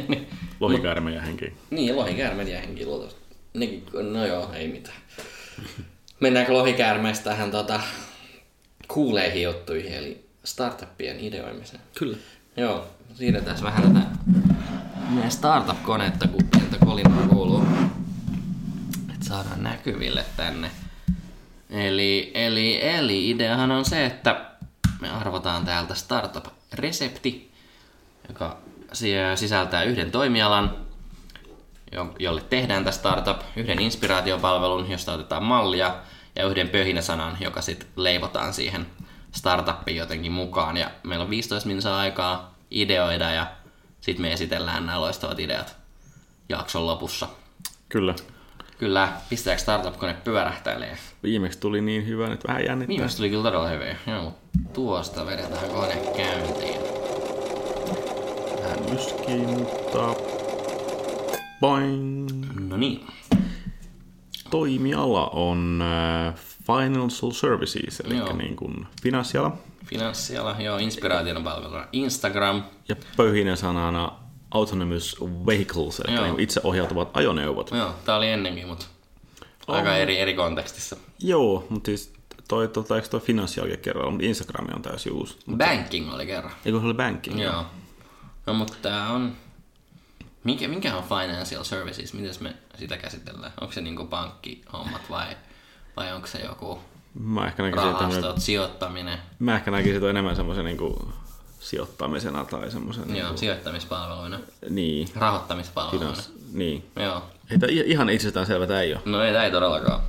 Lohikäärme 0.60 1.14
ja 1.14 1.22
henki. 1.22 1.52
Niin, 1.70 1.96
lohikäärme 1.96 2.42
ja 2.42 2.60
henki 2.60 2.86
luultavasti. 2.86 3.20
No 4.12 4.26
joo, 4.26 4.52
ei 4.52 4.68
mitään. 4.68 4.96
Mennäänkö 6.20 6.52
lohikäärmeistä 6.52 7.30
tähän 7.30 7.50
tota, 7.50 7.80
kuuleihin 8.88 9.42
juttuihin, 9.42 9.92
eli 9.92 10.26
startuppien 10.44 11.20
ideoimiseen? 11.20 11.82
Kyllä. 11.98 12.16
Joo, 12.56 12.86
siirretään 13.14 13.62
vähän 13.62 13.82
tätä 13.82 14.06
meidän 15.10 15.30
startup-konetta, 15.30 16.28
kun 16.28 16.48
pientä 16.50 16.76
kolinaa 16.84 17.28
kuuluu. 17.28 17.66
Että 19.14 19.26
saadaan 19.26 19.62
näkyville 19.62 20.24
tänne. 20.36 20.70
Eli, 21.70 22.30
eli, 22.34 22.86
eli 22.88 23.30
ideahan 23.30 23.70
on 23.70 23.84
se, 23.84 24.06
että 24.06 24.50
me 25.00 25.10
arvotaan 25.10 25.64
täältä 25.64 25.94
startup-resepti, 25.94 27.50
joka 28.28 28.58
sisältää 29.34 29.82
yhden 29.82 30.10
toimialan, 30.10 30.85
jolle 32.18 32.40
tehdään 32.40 32.84
tämä 32.84 32.92
startup, 32.92 33.40
yhden 33.56 33.78
inspiraatiopalvelun, 33.78 34.90
josta 34.90 35.12
otetaan 35.12 35.42
mallia, 35.42 35.94
ja 36.36 36.46
yhden 36.46 36.68
pöhinäsanan, 36.68 37.36
joka 37.40 37.60
sitten 37.60 37.88
leivotaan 37.96 38.54
siihen 38.54 38.86
startuppiin 39.32 39.96
jotenkin 39.96 40.32
mukaan. 40.32 40.76
Ja 40.76 40.90
meillä 41.02 41.22
on 41.22 41.30
15 41.30 41.66
minuuttia 41.66 41.96
aikaa 41.96 42.54
ideoida 42.70 43.30
ja 43.30 43.46
sitten 44.00 44.22
me 44.22 44.32
esitellään 44.32 44.86
nämä 44.86 45.00
loistavat 45.00 45.38
ideat 45.38 45.76
jakson 46.48 46.86
lopussa. 46.86 47.28
Kyllä. 47.88 48.14
Kyllä, 48.78 49.08
pistääkö 49.28 49.60
startup-kone 49.60 50.14
pyörähtäilee? 50.24 50.98
Viimeksi 51.22 51.58
tuli 51.58 51.80
niin 51.80 52.06
hyvä, 52.06 52.32
että 52.32 52.48
vähän 52.48 52.64
jännittää. 52.64 52.88
Viimeksi 52.88 53.16
tuli 53.16 53.30
kyllä 53.30 53.42
todella 53.42 53.68
hyvä. 53.68 53.84
Joo, 54.06 54.22
mutta 54.22 54.58
tuosta 54.72 55.26
vedetään 55.26 55.70
kone 55.70 55.96
käyntiin. 56.16 56.80
Vähän 58.62 58.94
yskii, 58.94 59.46
mutta... 59.46 60.25
Boing! 61.60 62.28
No 62.68 62.76
niin. 62.76 63.06
Toimiala 64.50 65.26
on 65.26 65.82
äh, 65.82 66.34
Financial 66.66 67.32
Services, 67.32 68.00
eli 68.00 68.16
joo. 68.16 68.36
niin 68.36 68.56
kuin 68.56 68.86
finanssiala. 69.02 69.56
Finanssiala, 69.86 70.56
joo, 70.58 70.78
inspiraation 70.78 71.44
palveluna 71.44 71.86
Instagram. 71.92 72.62
Ja 72.88 72.96
pöyhinen 73.16 73.56
sanana 73.56 74.12
Autonomous 74.50 75.16
Vehicles, 75.46 76.00
eli 76.00 76.22
niin 76.22 76.40
itseohjautuvat 76.40 77.16
ajoneuvot. 77.16 77.70
Joo, 77.70 77.94
tää 78.04 78.16
oli 78.16 78.30
ennenkin, 78.30 78.68
mutta 78.68 78.86
aika 79.66 79.96
eri, 79.96 80.18
eri 80.18 80.34
kontekstissa. 80.34 80.96
Joo, 81.18 81.66
mutta 81.70 81.86
siis 81.86 82.12
toi, 82.48 82.68
tota, 82.68 82.96
eikö 82.96 83.08
toi 83.08 83.20
finanssialke 83.20 83.76
kerran, 83.76 84.12
mutta 84.12 84.26
Instagram 84.26 84.66
on 84.74 84.82
täysin 84.82 85.12
uusi. 85.12 85.36
Banking 85.56 86.14
oli 86.14 86.26
kerran. 86.26 86.52
Eikö 86.64 86.80
se 86.80 86.86
oli 86.86 86.94
banking? 86.94 87.42
Joo. 87.42 87.64
No, 88.46 88.54
mutta 88.54 88.74
tää 88.82 89.10
on... 89.10 89.32
Mikä, 90.46 90.68
mikä 90.68 90.96
on 90.96 91.04
financial 91.04 91.64
services? 91.64 92.14
Miten 92.14 92.34
me 92.40 92.54
sitä 92.78 92.96
käsitellään? 92.96 93.52
Onko 93.60 93.72
se 93.72 93.80
niinku 93.80 94.06
pankkihommat 94.06 95.02
vai, 95.10 95.36
vai 95.96 96.12
onko 96.12 96.26
se 96.26 96.38
joku 96.38 96.80
Mä 97.14 97.46
ehkä 97.46 97.62
näkisin, 97.62 97.92
rahastot, 97.92 98.24
että 98.24 98.40
sijoittaminen? 98.40 99.18
Mä 99.38 99.56
ehkä 99.56 99.70
näkisin, 99.70 99.96
että 99.96 100.10
enemmän 100.10 100.36
semmoisen 100.36 100.64
niinku 100.64 101.12
sijoittamisena 101.60 102.44
tai 102.44 102.70
semmoisen... 102.70 103.04
Joo, 103.04 103.12
niin 103.12 103.26
kuin, 103.26 103.38
sijoittamispalveluina. 103.38 104.40
Niin. 104.70 105.08
Rahoittamispalveluina. 105.14 106.12
Finans, 106.12 106.32
niin. 106.52 106.90
Joo. 106.96 107.22
Ei, 107.50 107.58
tämä 107.58 107.72
ihan 107.72 108.10
itsestään 108.10 108.46
selvä 108.46 108.66
tämä 108.66 108.80
ei 108.80 108.92
ole. 108.94 109.02
No 109.04 109.22
ei, 109.22 109.32
tämä 109.32 109.44
ei 109.44 109.50
todellakaan. 109.50 110.00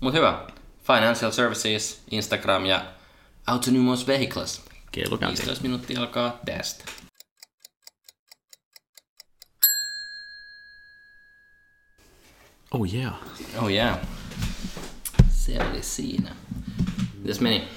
Mutta 0.00 0.18
hyvä. 0.18 0.46
Financial 0.86 1.32
Services, 1.32 2.02
Instagram 2.10 2.66
ja 2.66 2.84
Autonomous 3.46 4.06
Vehicles. 4.06 4.62
Kello 4.92 5.18
15 5.20 5.62
minuuttia 5.62 6.00
alkaa 6.00 6.40
tästä. 6.44 6.84
Oh 12.76 12.94
yeah. 12.94 13.12
Oh 13.58 13.68
yeah. 13.68 13.98
Se 15.28 15.58
oli 15.70 15.82
siinä. 15.82 16.36
Mitäs 17.22 17.40
meni? 17.40 17.68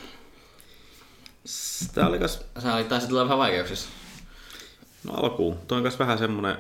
Tää 1.94 2.08
oli 2.08 2.20
kas... 2.20 2.42
Sä 2.60 2.76
olit 2.76 2.90
taas 2.90 3.06
tulla 3.06 3.24
vähän 3.24 3.38
vaikeuksissa. 3.38 3.90
No 5.04 5.14
alkuun. 5.14 5.58
Tuo 5.68 5.78
on 5.78 5.84
kas 5.84 6.00
vähän 6.00 6.18
semmonen 6.18 6.58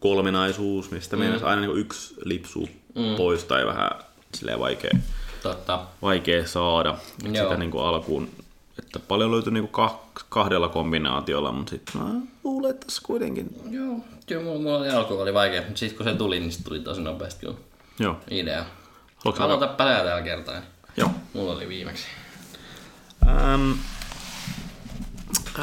kolminaisuus, 0.00 0.90
mistä 0.90 1.16
mm. 1.16 1.20
meidän 1.22 1.44
aina 1.44 1.60
niin 1.60 1.78
yksi 1.78 2.14
lipsu 2.24 2.68
mm. 2.94 3.16
pois 3.16 3.44
tai 3.44 3.66
vähän 3.66 3.90
silleen 4.34 4.60
vaikea, 4.60 4.98
Totta. 5.42 5.86
vaikea 6.02 6.46
saada. 6.46 6.98
Joo. 7.22 7.44
Sitä 7.44 7.56
niin 7.56 7.70
kuin 7.70 7.84
alkuun, 7.84 8.30
että 8.78 8.98
paljon 8.98 9.30
löytyi 9.30 9.52
niin 9.52 9.68
kuin 9.68 9.90
kahdella 10.28 10.68
kombinaatiolla, 10.68 11.52
mutta 11.52 11.70
sitten 11.70 12.02
mä 12.02 12.20
luulen, 12.44 12.70
että 12.70 12.86
tässä 12.86 13.02
kuitenkin. 13.04 13.46
Joo, 13.70 14.00
kyllä 14.26 14.42
mulla, 14.42 14.60
mulla 14.60 14.78
oli 14.78 14.90
alku 14.90 15.14
oli 15.14 15.34
vaikea, 15.34 15.62
mutta 15.62 15.78
sitten 15.78 15.96
kun 15.96 16.06
se 16.06 16.14
tuli, 16.14 16.40
niin 16.40 16.52
se 16.52 16.64
tuli 16.64 16.80
tosi 16.80 17.00
nopeasti 17.00 17.40
kyllä 17.40 17.58
Joo. 17.98 18.16
idea. 18.30 18.64
Aloita 19.38 19.66
pälää 19.66 20.04
tällä 20.04 20.22
kertaa. 20.22 20.62
Joo. 20.96 21.10
Mulla 21.32 21.52
oli 21.52 21.68
viimeksi. 21.68 22.04
Ähm, 23.28 23.72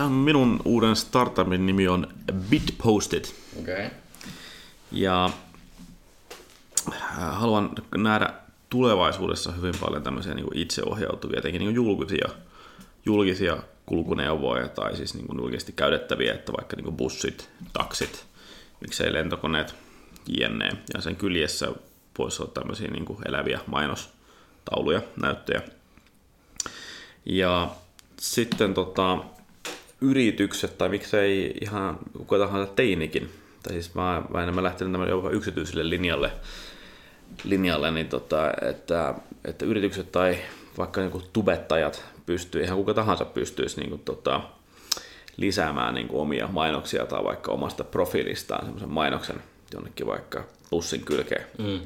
minun 0.09 0.59
uuden 0.65 0.95
startupin 0.95 1.65
nimi 1.65 1.87
on 1.87 2.07
Bitpostit. 2.49 3.35
Okei. 3.59 3.73
Okay. 3.73 3.89
Ja 4.91 5.29
äh, 6.93 6.99
haluan 7.17 7.69
nähdä 7.97 8.33
tulevaisuudessa 8.69 9.51
hyvin 9.51 9.73
paljon 9.79 10.03
tämmöisiä 10.03 10.33
niin 10.33 10.45
kuin 10.45 10.57
itseohjautuvia, 10.57 11.39
etenkin 11.39 11.59
niin 11.59 11.67
kuin 11.67 11.75
julkisia, 11.75 12.29
julkisia 13.05 13.57
kulkuneuvoja 13.85 14.67
tai 14.67 14.95
siis 14.95 15.13
niin 15.13 15.27
kuin 15.27 15.37
julkisesti 15.37 15.73
käytettäviä, 15.73 16.33
että 16.33 16.53
vaikka 16.53 16.75
niin 16.75 16.83
kuin 16.83 16.97
bussit, 16.97 17.49
taksit, 17.73 18.25
miksei 18.81 19.13
lentokoneet, 19.13 19.75
jne. 20.27 20.69
Ja 20.93 21.01
sen 21.01 21.15
kyljessä 21.15 21.71
voisi 22.17 22.41
olla 22.41 22.51
tämmöisiä 22.53 22.87
niin 22.87 23.05
kuin 23.05 23.19
eläviä 23.27 23.59
mainostauluja, 23.67 25.01
näyttöjä. 25.21 25.61
Ja 27.25 27.75
sitten 28.19 28.73
tota, 28.73 29.17
yritykset, 30.01 30.77
tai 30.77 30.89
miksei 30.89 31.53
ihan 31.61 31.99
kuka 32.17 32.37
tahansa 32.37 32.73
teinikin, 32.73 33.31
tai 33.63 33.73
siis 33.73 33.95
mä, 33.95 34.23
mä 34.33 34.43
enemmän 34.43 34.63
lähtenyt 34.63 35.09
jopa 35.09 35.29
yksityiselle 35.29 35.89
linjalle, 35.89 36.31
linjalle 37.43 37.91
niin 37.91 38.07
tota, 38.07 38.51
että, 38.69 39.13
että 39.45 39.65
yritykset 39.65 40.11
tai 40.11 40.37
vaikka 40.77 41.01
niin 41.01 41.23
tubettajat 41.33 42.14
pystyy, 42.25 42.63
ihan 42.63 42.77
kuka 42.77 42.93
tahansa 42.93 43.25
pystyisi 43.25 43.79
niin 43.79 43.89
kuin, 43.89 44.01
tota, 44.01 44.41
lisäämään 45.37 45.93
niin 45.93 46.07
kuin 46.07 46.21
omia 46.21 46.47
mainoksia 46.47 47.05
tai 47.05 47.23
vaikka 47.23 47.51
omasta 47.51 47.83
profiilistaan 47.83 48.65
semmoisen 48.65 48.89
mainoksen 48.89 49.43
jonnekin 49.73 50.07
vaikka 50.07 50.43
bussin 50.69 51.05
kylkeen. 51.05 51.45
Mm. 51.57 51.79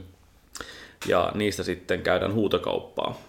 Ja 1.07 1.31
niistä 1.35 1.63
sitten 1.63 2.01
käydään 2.01 2.33
huutokauppaa. 2.33 3.21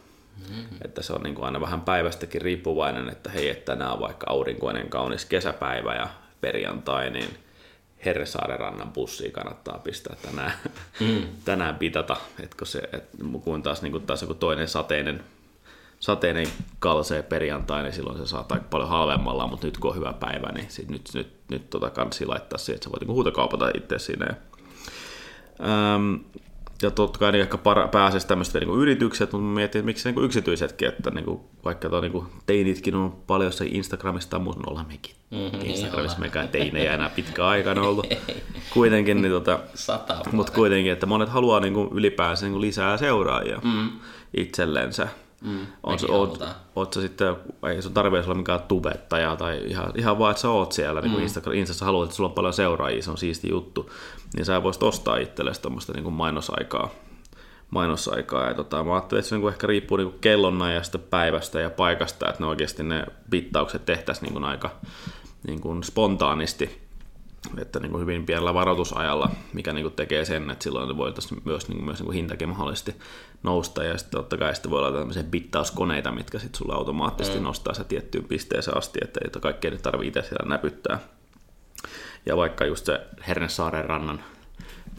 Mm-hmm. 0.48 0.76
Että 0.84 1.02
se 1.02 1.12
on 1.12 1.22
niin 1.22 1.34
kuin 1.34 1.44
aina 1.44 1.60
vähän 1.60 1.80
päivästäkin 1.80 2.42
riippuvainen, 2.42 3.08
että 3.08 3.30
hei, 3.30 3.48
että 3.48 3.72
tänään 3.72 3.92
on 3.92 4.00
vaikka 4.00 4.26
aurinkoinen 4.30 4.88
kaunis 4.88 5.24
kesäpäivä 5.24 5.94
ja 5.94 6.08
perjantai, 6.40 7.10
niin 7.10 7.28
Herresaaren 8.04 8.60
rannan 8.60 8.92
bussiin 8.92 9.32
kannattaa 9.32 9.78
pistää 9.84 10.16
tänään, 10.22 10.52
mm. 11.00 11.22
tänään 11.44 11.74
pitata, 11.74 12.16
että 12.40 12.64
se, 12.64 12.78
et, 12.92 13.04
kun 13.44 13.62
taas, 13.62 13.82
niin 13.82 13.92
kuin 13.92 14.06
taas 14.06 14.22
joku 14.22 14.34
toinen 14.34 14.68
sateinen 14.68 15.24
sateinen 16.00 16.46
kalsee 16.78 17.22
perjantai, 17.22 17.82
niin 17.82 17.92
silloin 17.92 18.18
se 18.18 18.26
saattaa 18.26 18.56
aika 18.56 18.68
paljon 18.70 18.88
halvemmalla, 18.88 19.46
mutta 19.46 19.66
nyt 19.66 19.78
kun 19.78 19.90
on 19.90 19.96
hyvä 19.96 20.12
päivä, 20.12 20.52
niin 20.52 20.66
sit 20.68 20.88
nyt, 20.88 21.10
nyt, 21.14 21.32
nyt 21.50 21.70
tota 21.70 21.90
kansi 21.90 22.26
laittaa 22.26 22.58
siihen, 22.58 22.76
että 22.76 22.84
sä 22.84 22.90
voit 22.90 23.00
niinku 23.00 23.14
huutokaupata 23.14 23.70
itse 23.74 23.98
siinä. 23.98 24.26
Ähm, 25.60 26.14
ja 26.82 26.90
totta 26.90 27.18
kai 27.18 27.32
niin 27.32 27.42
ehkä 27.42 27.58
para, 27.58 27.88
pääsisi 27.88 28.26
tämmöiset 28.26 28.54
niin 28.54 28.80
yritykset, 28.80 29.32
mutta 29.32 29.46
mietin, 29.46 29.78
että 29.78 29.86
miksi 29.86 30.12
niin 30.12 30.24
yksityisetkin, 30.24 30.88
että 30.88 31.10
niin 31.10 31.24
kuin, 31.24 31.40
vaikka 31.64 31.88
tuo, 31.88 32.00
niin 32.00 32.12
kuin, 32.12 32.26
teinitkin 32.46 32.94
on 32.94 33.12
paljon 33.26 33.52
se 33.52 33.66
Instagramista, 33.66 34.38
mutta 34.38 34.70
ollaan 34.70 34.86
mekin. 34.86 35.14
Mm-hmm, 35.30 35.60
Instagramissa 35.62 36.18
niin 36.18 36.26
mekään 36.26 36.48
teinejä 36.48 36.94
enää 36.94 37.10
pitkä 37.10 37.46
aikana 37.46 37.82
ollut. 37.82 38.06
kuitenkin, 38.74 39.22
niin, 39.22 39.32
tota, 39.32 39.60
mutta 40.32 40.52
kuitenkin, 40.52 40.92
että 40.92 41.06
monet 41.06 41.28
haluaa 41.28 41.60
niin 41.60 41.74
kuin, 41.74 41.88
ylipäänsä 41.92 42.46
niin 42.46 42.52
kuin, 42.52 42.60
lisää 42.60 42.96
seuraajia 42.96 43.60
mm. 43.64 43.90
itsellensä. 44.36 45.08
Mm, 45.40 45.66
on, 45.82 45.98
oot, 46.08 46.44
oot 46.76 46.92
sä 46.92 47.00
sitten, 47.00 47.36
ei 47.68 47.82
sun 47.82 47.94
tarvitse 47.94 48.26
olla 48.26 48.38
mikään 48.38 48.62
tubettaja 48.62 49.36
tai 49.36 49.62
ihan, 49.66 49.92
ihan 49.96 50.18
vaan, 50.18 50.30
että 50.30 50.40
sä 50.40 50.50
oot 50.50 50.72
siellä 50.72 51.00
niin 51.00 51.12
mm. 51.12 51.22
Instagram, 51.22 51.54
Instassa 51.54 51.84
haluat, 51.84 52.04
että 52.04 52.16
sulla 52.16 52.28
on 52.28 52.34
paljon 52.34 52.52
seuraajia, 52.52 53.02
se 53.02 53.10
on 53.10 53.18
siisti 53.18 53.50
juttu, 53.50 53.90
niin 54.36 54.44
sä 54.44 54.62
voisit 54.62 54.82
ostaa 54.82 55.16
itsellesi 55.16 55.62
tuommoista 55.62 55.92
niin 55.92 56.12
mainosaikaa. 56.12 56.90
mainosaikaa. 57.70 58.48
Ja 58.48 58.54
tota, 58.54 58.84
mä 58.84 58.94
ajattelin, 58.94 59.18
että 59.18 59.28
se 59.28 59.38
niin 59.38 59.48
ehkä 59.48 59.66
riippuu 59.66 59.96
niin 59.96 60.18
kellonnajasta, 60.20 60.98
päivästä 60.98 61.60
ja 61.60 61.70
paikasta, 61.70 62.28
että 62.28 62.42
ne 62.42 62.46
oikeasti 62.46 62.82
ne 62.82 63.06
bittaukset 63.30 63.84
tehtäisiin 63.84 64.34
niin 64.34 64.44
aika 64.44 64.70
niin 65.46 65.60
kuin 65.60 65.84
spontaanisti 65.84 66.89
että 67.58 67.80
niin 67.80 67.90
kuin 67.90 68.00
hyvin 68.00 68.26
pienellä 68.26 68.54
varoitusajalla, 68.54 69.30
mikä 69.52 69.72
niin 69.72 69.84
kuin 69.84 69.94
tekee 69.94 70.24
sen, 70.24 70.50
että 70.50 70.62
silloin 70.62 70.96
voitaisiin 70.96 71.42
myös, 71.44 71.68
niin 71.68 71.76
kuin, 71.76 71.84
myös 71.84 71.98
niin 71.98 72.04
kuin 72.04 72.14
hintakin 72.14 72.48
mahdollisesti 72.48 72.94
nousta, 73.42 73.84
ja 73.84 73.98
sitten 73.98 74.20
totta 74.20 74.36
kai 74.36 74.54
sitten 74.54 74.70
voi 74.70 74.78
olla 74.78 74.98
tämmöisiä 74.98 75.22
bittauskoneita, 75.22 76.12
mitkä 76.12 76.38
sitten 76.38 76.58
sulla 76.58 76.74
automaattisesti 76.74 77.38
mm. 77.38 77.44
nostaa 77.44 77.74
se 77.74 77.84
tiettyyn 77.84 78.24
pisteeseen 78.24 78.76
asti, 78.76 78.98
että 79.02 79.20
ei 79.24 79.40
kaikkea 79.40 79.78
tarvitse 79.78 80.18
itse 80.18 80.28
siellä 80.28 80.48
näpyttää. 80.48 80.98
Ja 82.26 82.36
vaikka 82.36 82.64
just 82.64 82.86
se 82.86 83.00
Hernesaaren 83.28 83.84
rannan 83.84 84.24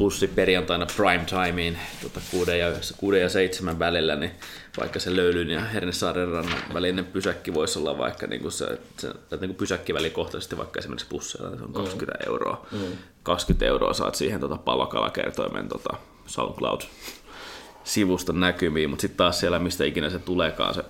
bussi 0.01 0.27
perjantaina 0.27 0.85
prime 0.95 1.25
timeen 1.25 1.79
tota 2.01 2.21
6, 2.31 2.57
ja, 2.57 2.67
6 2.97 3.17
ja 3.17 3.29
7 3.29 3.79
välillä, 3.79 4.15
niin 4.15 4.31
vaikka 4.79 4.99
se 4.99 5.15
löylyn 5.15 5.49
ja 5.49 5.61
Hernesaaren 5.61 6.27
rannan 6.27 6.59
välinen 6.73 7.05
pysäkki 7.05 7.53
voisi 7.53 7.79
olla 7.79 7.97
vaikka 7.97 8.27
niin 8.27 8.41
kuin 8.41 8.51
se, 8.51 8.79
se 8.97 9.07
niin 9.31 9.39
kuin 9.39 9.55
pysäkkivälikohtaisesti 9.55 10.57
vaikka 10.57 10.79
esimerkiksi 10.79 11.07
busseilla, 11.09 11.49
niin 11.49 11.59
se 11.59 11.65
on 11.65 11.73
20 11.73 12.19
mm. 12.19 12.31
euroa. 12.31 12.65
Mm. 12.71 12.97
20 13.23 13.65
euroa 13.65 13.93
saat 13.93 14.15
siihen 14.15 14.39
tota 14.39 14.57
palokalakertoimen 14.57 15.67
tota 15.67 15.97
SoundCloud 16.27 16.81
sivuston 17.83 18.39
näkymiin, 18.39 18.89
mutta 18.89 19.01
sitten 19.01 19.17
taas 19.17 19.39
siellä, 19.39 19.59
mistä 19.59 19.85
ikinä 19.85 20.09
se 20.09 20.19
tuleekaan, 20.19 20.73
se 20.73 20.83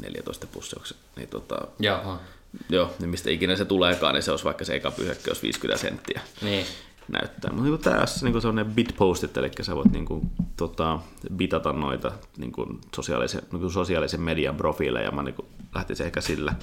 14 0.00 0.46
pussi, 0.46 0.76
niin 1.16 1.28
tota, 1.28 1.58
Jaha. 1.78 2.20
Joo, 2.68 2.94
niin 2.98 3.10
mistä 3.10 3.30
ikinä 3.30 3.56
se 3.56 3.64
tuleekaan, 3.64 4.14
niin 4.14 4.22
se 4.22 4.30
olisi 4.30 4.44
vaikka 4.44 4.64
se 4.64 4.74
eka 4.74 4.90
pysäkki, 4.90 5.30
olisi 5.30 5.42
50 5.42 5.80
senttiä. 5.80 6.20
Niin 6.42 6.66
näyttää. 7.08 7.52
Mutta 7.52 7.90
niin 7.90 8.00
tässä 8.00 8.26
niin 8.26 8.40
sellainen 8.40 8.74
bitpostit, 8.74 9.36
eli 9.36 9.50
sä 9.60 9.76
voit 9.76 9.92
niin 9.92 10.06
kuin, 10.06 10.30
tota, 10.56 10.98
bitata 11.36 11.72
noita 11.72 12.12
niin 12.36 12.52
kuin 12.52 12.80
sosiaalisen, 12.94 13.42
niin 13.52 13.60
kuin 13.60 13.72
sosiaalisen 13.72 14.20
median 14.20 14.56
profiileja, 14.56 15.10
mä 15.10 15.22
niin 15.22 15.34
kuin, 15.34 15.48
lähtisin 15.74 16.06
ehkä 16.06 16.20
sillä. 16.20 16.54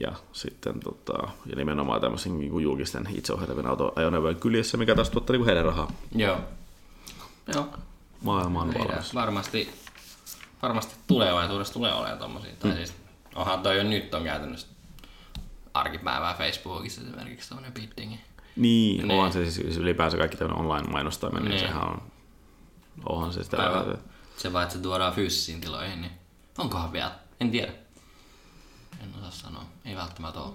Ja 0.00 0.12
sitten 0.32 0.80
tota, 0.80 1.28
ja 1.46 1.56
nimenomaan 1.56 2.00
tämmöisen 2.00 2.38
niin 2.38 2.50
kuin 2.50 2.64
julkisten 2.64 3.08
itseohjaavien 3.14 3.66
autoajoneuvojen 3.66 4.36
kyljessä, 4.36 4.76
mikä 4.76 4.94
taas 4.94 5.10
tuottaa 5.10 5.34
niin 5.34 5.40
kuin 5.40 5.46
heidän 5.46 5.64
rahaa. 5.64 5.92
Joo. 6.14 6.40
Joo. 7.54 7.68
Maailma 8.22 8.62
on 8.62 8.74
valmis. 8.78 9.14
Varmasti, 9.14 9.70
varmasti 10.62 10.94
tulevaisuudessa 11.06 11.74
tulee 11.74 11.92
olemaan 11.92 12.18
tommosia. 12.18 12.50
Mm. 12.50 12.56
Tai 12.58 12.76
siis, 12.76 12.94
onhan 13.34 13.62
toi 13.62 13.76
jo 13.76 13.82
nyt 13.82 14.14
on 14.14 14.24
käytännössä 14.24 14.66
arkipäivää 15.74 16.34
Facebookissa 16.34 17.00
esimerkiksi 17.00 17.48
tommonen 17.48 17.72
biddingi. 17.72 18.20
Niin, 18.56 19.08
niin. 19.08 19.10
onhan 19.10 19.32
se 19.32 19.50
siis 19.50 19.76
ylipäänsä 19.76 20.16
kaikki 20.16 20.36
tämmöinen 20.36 20.60
online-mainostaminen, 20.60 21.44
niin. 21.44 21.50
niin 21.50 21.60
sehän 21.60 21.88
on, 21.88 22.02
onhan 23.08 23.32
se 23.32 23.44
sitä. 23.44 23.56
Päivä. 23.56 23.96
Se 24.36 24.52
vaan, 24.52 24.62
että 24.62 24.74
se 24.76 24.82
tuodaan 24.82 25.12
fyysisiin 25.12 25.60
tiloihin, 25.60 26.00
niin 26.00 26.12
onkohan 26.58 26.92
vielä? 26.92 27.12
En 27.40 27.50
tiedä. 27.50 27.72
En 29.02 29.08
osaa 29.18 29.30
sanoa. 29.30 29.64
Ei 29.84 29.96
välttämättä 29.96 30.40
ole. 30.40 30.52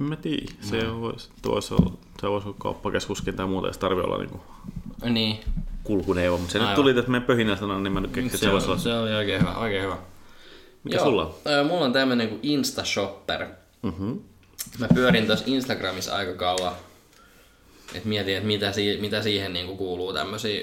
En 0.00 0.06
mä 0.06 0.16
tiedä. 0.16 0.52
Se 0.60 0.82
no. 0.82 1.00
voisi, 1.00 1.30
voisi 1.44 1.74
olla, 1.74 1.92
se 2.20 2.28
voisi 2.28 2.48
olla 2.48 2.56
kauppakeskuskin 2.58 3.36
tai 3.36 3.46
muuta, 3.46 3.66
jos 3.66 3.78
tarvii 3.78 4.04
olla 4.04 4.18
niinku 4.18 4.40
niin. 5.04 5.40
kulkuneuvo. 5.84 6.38
Mutta 6.38 6.52
se 6.52 6.58
Aivan. 6.58 6.70
nyt 6.70 6.76
tuli 6.76 6.90
että 6.90 7.10
meidän 7.10 7.26
pöhinä 7.26 7.56
sanoa, 7.56 7.80
niin 7.80 7.92
mä 7.92 8.00
nyt 8.00 8.10
keksin, 8.10 8.38
se, 8.38 8.46
se 8.46 8.52
voisi 8.52 8.66
olla. 8.66 8.78
Se 8.78 8.98
oli 8.98 9.14
oikein 9.14 9.40
hyvä, 9.40 9.54
oikein 9.54 9.82
hyvä. 9.82 9.96
Mikä 10.84 10.96
Joo, 10.96 11.04
sulla 11.04 11.22
on? 11.22 11.66
Mulla 11.66 11.84
on 11.84 11.92
tämmönen 11.92 12.28
kuin 12.28 12.40
Instashopper. 12.42 13.46
Mm-hmm 13.82 14.31
mä 14.78 14.88
pyörin 14.94 15.26
tuossa 15.26 15.44
Instagramissa 15.48 16.16
aika 16.16 16.34
kauan, 16.34 16.72
että 17.94 18.08
mietin, 18.08 18.36
että 18.36 18.46
mitä, 18.46 18.72
si- 18.72 18.98
mitä 19.00 19.22
siihen 19.22 19.52
niinku 19.52 19.76
kuuluu 19.76 20.12
tämmöisiä 20.12 20.60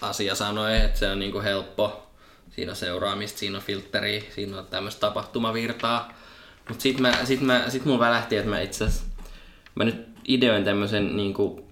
asiasanoja, 0.00 0.84
että 0.84 0.98
se 0.98 1.10
on 1.10 1.18
niinku 1.18 1.40
helppo. 1.40 2.06
Siinä 2.50 2.72
on 2.72 2.76
seuraamista, 2.76 3.38
siinä 3.38 3.58
on 3.58 3.64
filtteri, 3.64 4.28
siinä 4.34 4.58
on 4.58 4.66
tämmöistä 4.66 5.00
tapahtumavirtaa. 5.00 6.12
Mutta 6.68 6.82
sit, 6.82 7.00
mä, 7.00 7.24
sit, 7.24 7.40
mä, 7.40 7.64
sit 7.68 7.84
mun 7.84 7.98
välähti, 7.98 8.36
että 8.36 8.50
mä 8.50 8.60
itse 8.60 8.84
mä 9.74 9.84
nyt 9.84 10.08
ideoin 10.24 10.64
tämmöisen 10.64 11.16
niinku 11.16 11.68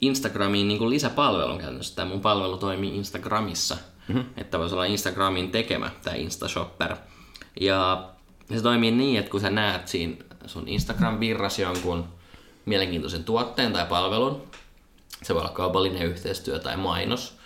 Instagramiin 0.00 0.68
niinku 0.68 0.90
lisäpalvelun 0.90 1.58
käytännössä. 1.58 1.96
Tämä 1.96 2.08
mun 2.08 2.20
palvelu 2.20 2.56
toimii 2.56 2.96
Instagramissa. 2.96 3.76
Mm-hmm. 4.08 4.24
Että 4.36 4.58
voisi 4.58 4.74
olla 4.74 4.84
Instagramin 4.84 5.50
tekemä, 5.50 5.90
tämä 6.02 6.16
Instashopper. 6.16 6.96
Ja 7.60 8.08
se 8.54 8.62
toimii 8.62 8.90
niin, 8.90 9.18
että 9.18 9.30
kun 9.30 9.40
sä 9.40 9.50
näet 9.50 9.88
siinä 9.88 10.16
sun 10.46 10.68
Instagram-virras 10.68 11.58
jonkun 11.58 12.08
mielenkiintoisen 12.64 13.24
tuotteen 13.24 13.72
tai 13.72 13.86
palvelun, 13.86 14.50
se 15.22 15.34
voi 15.34 15.42
olla 15.42 15.52
kaupallinen 15.52 16.02
yhteistyö 16.02 16.58
tai 16.58 16.76
mainos, 16.76 17.36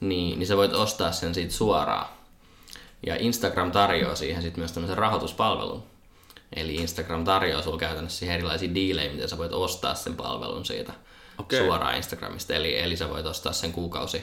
niin, 0.00 0.38
niin 0.38 0.46
sä 0.46 0.56
voit 0.56 0.72
ostaa 0.72 1.12
sen 1.12 1.34
siitä 1.34 1.52
suoraan. 1.52 2.06
Ja 3.06 3.16
Instagram 3.16 3.72
tarjoaa 3.72 4.14
siihen 4.14 4.42
sitten 4.42 4.60
myös 4.60 4.72
tämmöisen 4.72 4.98
rahoituspalvelun. 4.98 5.82
Eli 6.56 6.74
Instagram 6.74 7.24
tarjoaa 7.24 7.62
sulle 7.62 7.78
käytännössä 7.78 8.18
siihen 8.18 8.34
erilaisia 8.36 8.74
diilejä, 8.74 9.12
miten 9.12 9.28
sä 9.28 9.38
voit 9.38 9.52
ostaa 9.52 9.94
sen 9.94 10.16
palvelun 10.16 10.64
siitä 10.64 10.92
okay. 11.38 11.58
suoraan 11.58 11.96
Instagramista. 11.96 12.54
Eli, 12.54 12.78
eli 12.78 12.96
sä 12.96 13.08
voit 13.08 13.26
ostaa 13.26 13.52
sen 13.52 13.72
kuukausi 13.72 14.22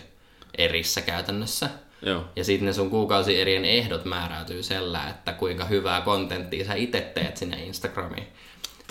erissä 0.57 1.01
käytännössä. 1.01 1.69
Joo. 2.01 2.23
Ja 2.35 2.43
sitten 2.43 2.65
ne 2.65 2.73
sun 2.73 2.89
kuukausi 2.89 3.41
erien 3.41 3.65
ehdot 3.65 4.05
määräytyy 4.05 4.63
sellä, 4.63 5.09
että 5.09 5.33
kuinka 5.33 5.65
hyvää 5.65 6.01
kontenttia 6.01 6.65
sä 6.65 6.73
itse 6.73 7.01
teet 7.01 7.37
sinne 7.37 7.65
Instagramiin. 7.65 8.27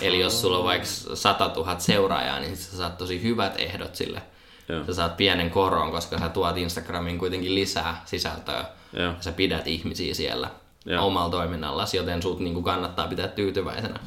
Eli 0.01 0.19
jos 0.19 0.41
sulla 0.41 0.57
on 0.57 0.63
vaikka 0.63 0.87
100 1.13 1.51
000 1.55 1.79
seuraajaa, 1.79 2.39
niin 2.39 2.57
sä 2.57 2.77
saat 2.77 2.97
tosi 2.97 3.23
hyvät 3.23 3.55
ehdot 3.57 3.95
sille. 3.95 4.21
Joo. 4.69 4.85
Sä 4.85 4.93
saat 4.93 5.17
pienen 5.17 5.49
koron, 5.49 5.91
koska 5.91 6.19
sä 6.19 6.29
tuot 6.29 6.57
Instagramiin 6.57 7.17
kuitenkin 7.17 7.55
lisää 7.55 8.01
sisältöä. 8.05 8.65
Joo. 8.93 9.05
Ja 9.05 9.15
sä 9.19 9.31
pidät 9.31 9.67
ihmisiä 9.67 10.13
siellä 10.13 10.49
Joo. 10.85 11.05
omalla 11.05 11.29
toiminnallasi, 11.29 11.97
joten 11.97 12.21
sut 12.21 12.39
niinku 12.39 12.61
kannattaa 12.61 13.07
pitää 13.07 13.27
tyytyväisenä. 13.27 13.99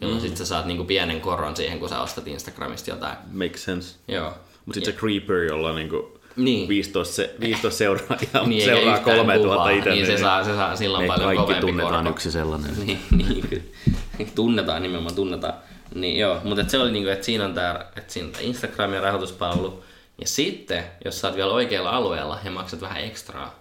Jolloin 0.00 0.22
mm. 0.22 0.28
sit 0.28 0.36
sä 0.36 0.44
saat 0.44 0.66
niinku 0.66 0.84
pienen 0.84 1.20
koron 1.20 1.56
siihen, 1.56 1.78
kun 1.78 1.88
sä 1.88 2.00
ostat 2.00 2.26
Instagramista 2.26 2.90
jotain. 2.90 3.16
Makes 3.32 3.64
sense. 3.64 3.96
Joo. 4.08 4.32
Mutta 4.66 4.74
sitten 4.74 4.94
se 4.94 5.00
creeper, 5.00 5.36
jolla 5.36 5.74
niinku 5.74 6.20
niin. 6.36 6.68
15, 6.68 7.22
15 7.40 7.78
seuraajaa, 7.78 8.46
niin, 8.46 8.64
seuraa 8.64 8.98
3000 8.98 9.70
itse. 9.70 9.90
Niin, 9.90 10.06
se 10.06 10.18
saa, 10.18 10.44
se 10.44 10.54
saa 10.54 10.76
silloin 10.76 11.06
paljon 11.06 11.36
kaikki 11.36 11.54
tunnetaan 11.54 12.04
korko. 12.04 12.10
yksi 12.10 12.30
sellainen. 12.30 12.70
niin, 12.86 13.00
niin, 13.10 14.32
tunnetaan 14.34 14.82
nimenomaan, 14.82 15.14
tunnetaan. 15.14 15.54
Niin 15.94 16.18
joo, 16.18 16.40
mutta 16.44 16.64
se 16.68 16.78
oli 16.78 16.92
niinku, 16.92 17.10
että 17.10 17.26
siinä 17.26 17.44
on 17.44 17.54
tää, 17.54 17.86
että 17.96 18.12
siinä 18.12 18.26
on 18.26 18.32
tää 18.32 18.42
Instagramin 18.42 19.02
rahoituspalvelu. 19.02 19.84
Ja 20.20 20.26
sitten, 20.26 20.84
jos 21.04 21.20
sä 21.20 21.28
oot 21.28 21.36
vielä 21.36 21.52
oikealla 21.52 21.90
alueella 21.90 22.38
ja 22.44 22.50
maksat 22.50 22.80
vähän 22.80 23.04
ekstraa, 23.04 23.54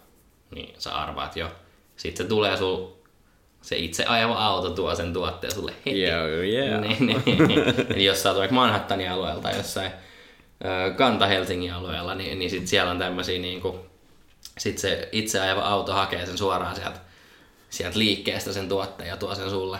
niin 0.55 0.75
sä 0.77 0.95
arvaat 0.95 1.36
jo. 1.36 1.47
Sitten 1.95 2.25
se 2.25 2.29
tulee 2.29 2.57
sul 2.57 2.88
se 3.63 3.77
itse 3.77 4.05
ajava 4.05 4.33
auto 4.33 4.69
tuo 4.69 4.95
sen 4.95 5.13
tuotteen 5.13 5.53
sulle 5.53 5.73
heti. 5.86 6.03
Yeah, 6.03 6.29
yeah. 6.53 6.81
niin, 6.81 7.05
niin, 7.25 7.47
niin. 7.47 7.63
Eli 7.89 8.05
jos 8.05 8.23
sä 8.23 8.29
oot 8.29 8.38
vaikka 8.38 8.55
Manhattanin 8.55 9.12
alueella 9.12 9.41
tai 9.41 9.57
jossain 9.57 9.91
Kanta-Helsingin 10.95 11.73
alueella, 11.73 12.15
niin, 12.15 12.39
niin 12.39 12.49
sit 12.49 12.67
siellä 12.67 12.91
on 12.91 12.99
tämmöisiä 12.99 13.39
niin 13.39 13.62
kuin, 13.62 13.80
sit 14.58 14.78
se 14.78 15.10
itse 15.12 15.39
ajava 15.39 15.62
auto 15.62 15.93
hakee 15.93 16.26
sen 16.26 16.38
suoraan 16.38 16.76
sieltä, 16.76 16.99
sieltä 17.69 17.99
liikkeestä 17.99 18.54
sen 18.54 18.69
tuotteen 18.69 19.10
ja 19.10 19.17
tuo 19.17 19.36
sen 19.36 19.49
sulle 19.49 19.80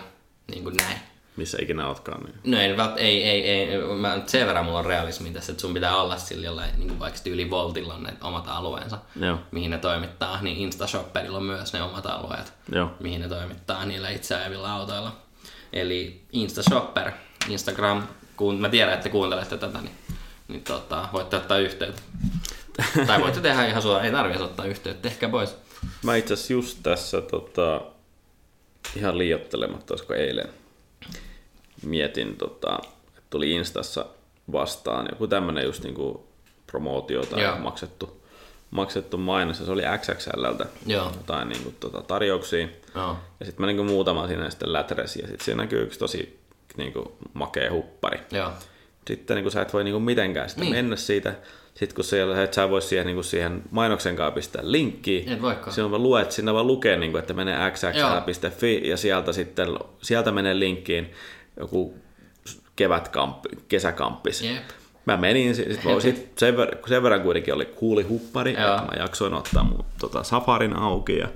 niin 0.50 0.64
kuin 0.64 0.76
näin. 0.76 0.98
Missä 1.36 1.58
ikinä 1.60 1.88
ootkaan. 1.88 2.24
Niin. 2.24 2.34
No 2.44 2.58
ei, 2.96 3.24
ei, 3.24 3.50
ei, 3.50 3.68
ei, 3.68 3.78
mä, 3.78 4.20
sen 4.26 4.46
verran 4.46 4.64
mulla 4.64 4.78
on 4.78 4.86
realismi 4.86 5.30
tässä, 5.30 5.52
että 5.52 5.60
sun 5.60 5.74
pitää 5.74 5.96
olla 5.96 6.16
sillä 6.16 6.46
jollain, 6.46 6.70
niin 6.76 6.88
kuin 6.88 7.00
vaikka 7.00 7.20
yli 7.26 7.50
Voltilla 7.50 7.94
on 7.94 8.02
ne 8.02 8.12
omat 8.20 8.44
alueensa, 8.48 8.98
Joo. 9.20 9.38
mihin 9.50 9.70
ne 9.70 9.78
toimittaa, 9.78 10.42
niin 10.42 10.56
Instashopperilla 10.56 11.38
on 11.38 11.44
myös 11.44 11.72
ne 11.72 11.82
omat 11.82 12.06
alueet, 12.06 12.52
Joo. 12.72 12.90
mihin 13.00 13.20
ne 13.20 13.28
toimittaa 13.28 13.84
niillä 13.84 14.10
itse 14.10 14.34
ajavilla 14.34 14.72
autoilla. 14.72 15.16
Eli 15.72 16.22
Instashopper, 16.32 17.12
Instagram, 17.48 18.02
kun 18.36 18.60
mä 18.60 18.68
tiedän, 18.68 18.94
että 18.94 19.08
kuuntelette 19.08 19.56
tätä, 19.56 19.80
niin 19.80 19.94
niin 20.48 20.64
tota, 20.64 21.08
voitte 21.12 21.36
ottaa 21.36 21.58
yhteyttä. 21.58 22.02
tai 23.06 23.20
voitte 23.20 23.40
tehdä 23.40 23.66
ihan 23.66 23.82
suoraan, 23.82 24.06
ei 24.06 24.12
tarvitse 24.12 24.44
ottaa 24.44 24.66
yhteyttä, 24.66 25.08
tehkää 25.08 25.28
pois. 25.28 25.56
Mä 26.02 26.16
itse 26.16 26.34
asiassa 26.34 26.52
just 26.52 26.78
tässä 26.82 27.20
tota, 27.20 27.80
ihan 28.96 29.18
liiottelematta, 29.18 29.94
olisiko 29.94 30.14
eilen, 30.14 30.48
mietin, 31.82 32.36
tota, 32.36 32.78
että 33.08 33.22
tuli 33.30 33.52
Instassa 33.52 34.06
vastaan 34.52 35.06
joku 35.10 35.26
tämmönen 35.26 35.64
just 35.64 35.82
niinku 35.82 36.26
promootio 36.66 37.22
tai 37.22 37.42
Joo. 37.42 37.58
maksettu, 37.58 38.22
maksettu 38.70 39.18
mainos, 39.18 39.60
ja 39.60 39.66
se 39.66 39.72
oli 39.72 39.82
XXLltä 39.98 40.66
Joo. 40.86 41.12
jotain 41.16 41.48
niinku, 41.48 41.74
tota, 41.80 42.02
tarjouksia. 42.02 42.68
Joo. 42.94 43.16
Ja 43.40 43.46
sitten 43.46 43.62
mä 43.62 43.66
niinku 43.66 43.84
muutama 43.84 44.26
siinä 44.26 44.50
sitten 44.50 44.72
läträsin, 44.72 45.22
ja 45.22 45.28
sitten 45.28 45.44
siinä 45.44 45.62
näkyy 45.62 45.82
yksi 45.82 45.98
tosi 45.98 46.40
niinku, 46.76 47.16
makea 47.34 47.72
huppari. 47.72 48.20
Joo. 48.32 48.52
Sitten 49.08 49.36
niin 49.36 49.50
sä 49.50 49.62
et 49.62 49.72
voi 49.72 49.84
niin 49.84 50.02
mitenkään 50.02 50.48
sitten 50.48 50.64
Niin. 50.64 50.74
mennä 50.76 50.96
siitä. 50.96 51.34
Sitten 51.74 51.94
kun 51.94 52.04
siellä, 52.04 52.42
et 52.42 52.54
sä 52.54 52.70
voi 52.70 52.82
siihen, 52.82 53.06
niin 53.06 53.24
siihen 53.24 53.62
mainoksen 53.70 54.16
kanssa 54.16 54.30
pistää 54.34 54.62
linkkiä. 54.64 55.22
Et 55.34 55.42
voikaan. 55.42 55.72
Silloin 55.72 55.90
vaan 55.90 56.02
luet, 56.02 56.32
sinne 56.32 56.54
vaan 56.54 56.66
lukee, 56.66 56.96
niin 56.96 57.10
kuin, 57.12 57.18
että 57.18 57.34
menee 57.34 57.70
xxl.fi 57.70 58.88
ja 58.88 58.96
sieltä 58.96 59.32
sitten 59.32 59.68
sieltä 60.02 60.32
menee 60.32 60.58
linkkiin 60.58 61.10
joku 61.60 61.94
kevätkamppi, 62.76 63.48
kesäkamppis. 63.68 64.42
Jep. 64.42 64.62
Mä 65.06 65.16
menin, 65.16 65.54
sit, 65.54 65.84
mä, 65.84 66.00
sit 66.00 66.32
sen, 66.38 66.54
kun 66.54 66.88
sen 66.88 67.02
verran 67.02 67.20
kuitenkin 67.22 67.54
oli 67.54 67.64
kuuli 67.64 68.02
huppari, 68.02 68.52
Joo. 68.52 68.74
että 68.74 68.82
mä 68.86 69.02
jaksoin 69.02 69.34
ottaa 69.34 69.64
mun 69.64 69.84
tota, 70.00 70.22
Safarin 70.22 70.76
auki 70.76 71.18
ja 71.18 71.28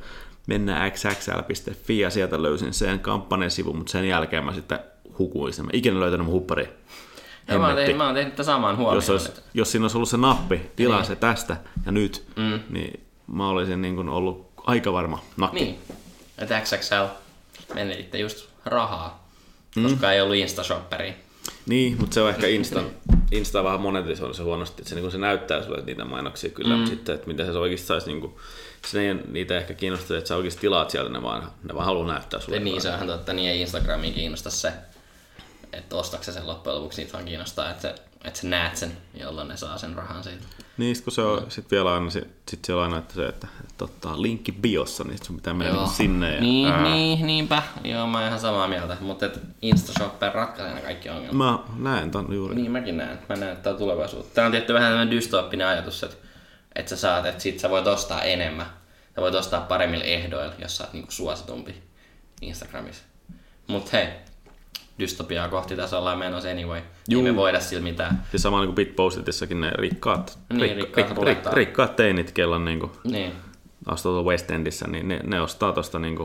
mennä 0.46 0.90
xxl.fi 0.90 1.98
ja 1.98 2.10
sieltä 2.10 2.42
löysin 2.42 2.72
sen 2.72 2.98
kampanjasivun, 3.00 3.76
mutta 3.76 3.92
sen 3.92 4.08
jälkeen 4.08 4.44
mä 4.44 4.52
sitten 4.54 4.78
hukuin 5.18 5.52
sen. 5.52 5.64
Mä 5.64 5.70
ikinä 5.72 6.00
löytänyt 6.00 6.26
mun 6.26 6.34
huppari. 6.34 6.68
Ja 7.48 7.58
mä, 7.58 7.66
oon 7.66 7.76
tehnyt, 7.76 7.96
mä 7.96 8.04
oon 8.06 8.14
tehnyt 8.14 8.34
tämän 8.36 8.44
saman 8.44 8.76
huomioon. 8.76 8.96
Jos, 8.96 9.10
olisi, 9.10 9.28
että- 9.28 9.42
jos 9.54 9.72
siinä 9.72 9.84
olisi 9.84 9.96
ollut 9.96 10.08
se 10.08 10.16
nappi, 10.16 10.70
tilaa 10.76 11.04
se 11.04 11.16
tästä 11.16 11.56
ja 11.86 11.92
nyt, 11.92 12.24
mm. 12.36 12.60
niin 12.70 13.00
mä 13.26 13.48
olisin 13.48 13.82
niin 13.82 13.96
kuin 13.96 14.08
ollut 14.08 14.48
aika 14.56 14.92
varma 14.92 15.22
nakki. 15.36 15.64
Niin, 15.64 15.78
että 16.38 16.60
XXL 16.60 17.04
menetitte 17.74 18.18
just 18.18 18.48
rahaa, 18.64 19.28
koska 19.82 20.06
Mm. 20.06 20.12
ei 20.12 20.20
ollut 20.20 20.36
Instashopperi. 20.36 21.14
Niin, 21.66 21.96
mutta 22.00 22.14
se 22.14 22.20
on 22.22 22.30
ehkä 22.30 22.46
Insta, 22.46 22.80
Insta 23.32 23.64
vähän 23.64 23.80
monetisoinut 23.80 24.36
se 24.36 24.42
huonosti, 24.42 24.82
että 24.82 24.88
se, 24.90 24.94
niin 25.00 25.10
se 25.10 25.18
näyttää 25.18 25.62
sulle 25.62 25.82
niitä 25.86 26.04
mainoksia 26.04 26.50
kyllä, 26.50 26.70
mm. 26.74 26.76
mutta 26.76 26.90
sitten, 26.90 27.14
että 27.14 27.26
miten 27.26 27.46
se 27.46 27.52
oikeasti 27.58 27.86
saisi, 27.86 28.06
niin 28.06 28.20
kuin, 28.20 28.34
se 28.86 29.08
ei, 29.08 29.14
niitä 29.14 29.56
ehkä 29.58 29.74
kiinnostaa, 29.74 30.16
että 30.18 30.28
sä 30.28 30.36
oikeasti 30.36 30.60
tilaat 30.60 30.90
sieltä, 30.90 31.10
ne 31.10 31.22
vaan, 31.22 31.50
ne 31.62 31.74
vaan 31.74 31.86
haluaa 31.86 32.06
näyttää 32.12 32.40
sulle. 32.40 32.56
Ja 32.56 32.64
niin, 32.64 32.80
se 32.82 32.88
on 32.88 32.94
ihan 32.94 33.06
totta, 33.08 33.32
niin 33.32 33.50
ei 33.50 33.60
Instagramiin 33.60 34.14
kiinnosta 34.14 34.50
se, 34.50 34.72
että 35.72 35.96
ostatko 35.96 36.24
sä 36.24 36.32
sen 36.32 36.46
loppujen 36.46 36.76
lopuksi, 36.76 37.00
niitä 37.00 37.12
vaan 37.12 37.24
kiinnostaa, 37.24 37.70
että, 37.70 37.82
sä, 37.82 37.94
että 38.24 38.40
sä 38.40 38.46
näet 38.46 38.76
sen, 38.76 38.96
jolloin 39.14 39.48
ne 39.48 39.56
saa 39.56 39.78
sen 39.78 39.94
rahan 39.94 40.24
siitä. 40.24 40.44
Niin, 40.78 40.96
kun 41.04 41.12
se 41.12 41.22
on 41.22 41.50
sit 41.50 41.70
vielä 41.70 41.94
aina, 41.94 42.10
sit, 42.10 42.28
sit 42.50 42.64
siellä 42.64 42.82
aina, 42.82 42.98
että 42.98 43.14
se, 43.14 43.26
että, 43.26 43.46
että 43.70 43.84
ottaa 43.84 44.22
linkki 44.22 44.52
biossa, 44.52 45.04
niin 45.04 45.18
sun 45.24 45.36
pitää 45.36 45.54
mennä 45.54 45.76
niin 45.76 45.88
sinne. 45.88 46.34
Ja, 46.34 46.40
niin, 46.40 46.68
ää, 46.68 46.82
niin, 46.82 47.26
niinpä. 47.26 47.62
Joo, 47.84 48.06
mä 48.06 48.18
oon 48.18 48.26
ihan 48.26 48.40
samaa 48.40 48.68
mieltä, 48.68 48.96
mutta 49.00 49.26
et 49.26 49.40
Instashopper 49.62 50.32
ratkaisee 50.32 50.74
ne 50.74 50.80
kaikki 50.80 51.08
ongelmat. 51.08 51.36
Mä 51.36 51.58
näen 51.90 52.10
ton 52.10 52.34
juuri. 52.34 52.54
Niin 52.54 52.70
mäkin 52.70 52.96
näen. 52.96 53.18
Mä 53.28 53.36
näen, 53.36 53.52
että 53.52 53.62
tää 53.62 53.72
on 53.72 53.78
tulevaisuutta. 53.78 54.34
Tää 54.34 54.46
on 54.46 54.52
tietty 54.52 54.74
vähän 54.74 54.90
tämmönen 54.90 55.10
dystooppinen 55.10 55.66
ajatus, 55.66 56.02
että, 56.02 56.16
että 56.74 56.88
sä 56.88 56.96
saat, 56.96 57.26
että 57.26 57.42
sit 57.42 57.60
sä 57.60 57.70
voit 57.70 57.86
ostaa 57.86 58.22
enemmän. 58.22 58.66
Sä 59.14 59.20
voit 59.20 59.34
ostaa 59.34 59.60
paremmilla 59.60 60.04
ehdoilla, 60.04 60.54
jos 60.58 60.76
sä 60.76 60.84
oot 60.84 60.92
niinku 60.92 61.10
suositumpi 61.10 61.82
Instagramissa. 62.42 63.02
Mut 63.66 63.92
hei, 63.92 64.08
dystopiaa 64.98 65.48
kohti 65.48 65.76
tässä 65.76 65.98
ollaan 65.98 66.18
menossa 66.18 66.48
anyway. 66.50 66.80
Juu. 67.08 67.26
Ei 67.26 67.32
me 67.32 67.36
voida 67.36 67.60
sillä 67.60 67.82
mitään. 67.82 68.22
Siis 68.30 68.42
sama 68.42 68.58
niin 68.60 68.66
kuin 68.68 68.74
Bitpostitissakin 68.74 69.60
ne 69.60 69.70
rikkaat, 69.70 70.38
Niin, 70.52 70.76
rikkaat 70.76 71.10
rulettaa. 71.16 71.54
rikkaat 71.54 71.96
teinit, 71.96 72.32
kellä 72.32 72.56
on 72.56 72.64
niin 72.64 72.80
kuin, 72.80 72.92
Niin. 73.04 73.32
astuu 73.86 74.24
West 74.24 74.50
Endissä, 74.50 74.86
niin 74.86 75.08
ne, 75.08 75.20
ne 75.24 75.40
ostaa 75.40 75.72
tuosta 75.72 75.98
niin 75.98 76.18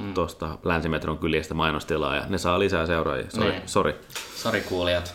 mm. 0.00 0.14
tosta 0.14 0.58
länsimetron 0.64 1.18
kyljestä 1.18 1.54
mainostilaa 1.54 2.16
ja 2.16 2.22
ne 2.28 2.38
saa 2.38 2.58
lisää 2.58 2.86
seuraajia. 2.86 3.30
Sori, 3.30 3.50
Niin. 3.50 3.62
sori. 3.66 3.94
Sori 4.36 4.60
kuulijat. 4.60 5.14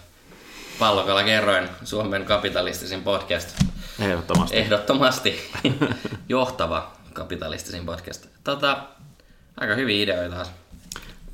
Pallokalla 0.79 1.23
kerroin 1.23 1.69
Suomen 1.83 2.25
kapitalistisin 2.25 3.03
podcast. 3.03 3.57
Ehdottomasti. 3.99 4.57
Ehdottomasti 4.57 5.39
johtava 6.29 6.91
kapitalistisin 7.13 7.85
podcast. 7.85 8.25
Tota, 8.43 8.77
aika 9.57 9.75
hyviä 9.75 10.03
ideoita 10.03 10.35
taas. 10.35 10.51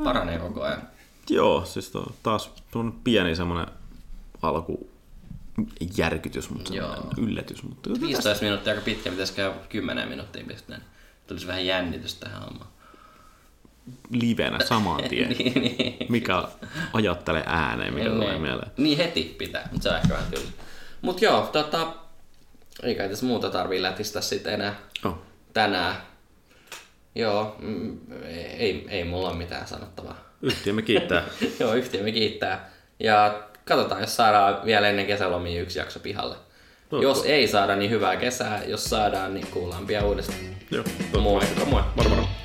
Paranee 0.04 0.39
koko 0.39 0.62
ajan. 0.63 0.82
Joo, 1.29 1.65
siis 1.65 1.89
to, 1.89 2.12
taas 2.23 2.51
on 2.75 2.99
pieni 3.03 3.36
semmoinen 3.36 3.67
alku 4.41 4.89
järkytys, 5.97 6.49
mutta 6.49 6.75
Joo. 6.75 6.95
yllätys. 7.17 7.63
Mutta 7.63 7.89
15 8.01 8.43
minuuttia 8.45 8.73
aika 8.73 8.86
pitkä, 8.86 9.10
pitäisi 9.10 9.34
käydä 9.34 9.55
10 9.69 10.10
minuuttia 10.10 10.43
pistää. 10.47 10.81
Tulisi 11.27 11.47
vähän 11.47 11.65
jännitystä 11.65 12.25
tähän 12.25 12.43
hommaan. 12.43 12.69
livenä 14.12 14.65
saman 14.65 15.03
tien. 15.10 15.29
niin, 15.38 15.53
niin. 15.62 15.97
Mikä 16.10 16.43
ajattelee 16.93 17.43
ääneen, 17.45 17.93
mikä 17.93 18.10
tulee 18.10 18.29
niin. 18.31 18.41
mieleen. 18.41 18.71
Niin 18.77 18.97
heti 18.97 19.36
pitää, 19.38 19.69
mutta 19.71 19.84
se 19.84 19.89
on 19.89 19.95
ehkä 19.95 20.10
vähän 20.13 20.31
tylsä. 20.31 20.51
Mut 21.01 21.21
joo, 21.21 21.41
tota, 21.41 21.93
ei 22.84 22.95
kai 22.95 23.10
tässä 23.10 23.25
muuta 23.25 23.49
tarvii 23.49 23.81
lätistä 23.81 24.21
sitten 24.21 24.53
enää 24.53 24.75
Oh. 25.05 25.17
tänään. 25.53 25.95
Joo, 27.15 27.55
mm, 27.60 27.99
ei, 28.57 28.86
ei 28.89 29.03
mulla 29.03 29.29
ole 29.29 29.38
mitään 29.38 29.67
sanottavaa. 29.67 30.17
Yhtiömme 30.41 30.82
kiittää. 30.82 31.23
joo, 31.60 31.73
yhtiömme 31.73 32.12
kiittää. 32.12 32.69
Ja 32.99 33.43
katsotaan, 33.65 34.01
jos 34.01 34.15
saadaan 34.15 34.65
vielä 34.65 34.89
ennen 34.89 35.08
kesälomia 35.08 35.62
yksi 35.62 35.80
jakso 35.80 35.99
pihalle. 35.99 36.36
No, 36.91 37.01
jos 37.01 37.25
ei 37.25 37.47
saada, 37.47 37.75
niin 37.75 37.91
hyvää 37.91 38.15
kesää. 38.15 38.63
Jos 38.63 38.86
saadaan, 38.86 39.34
niin 39.34 39.47
kuullaan 39.47 39.88
pian 39.88 40.06
uudestaan. 40.06 40.39
Joo, 40.71 40.84
moi! 41.21 41.43
moro 41.95 42.10
moro. 42.10 42.40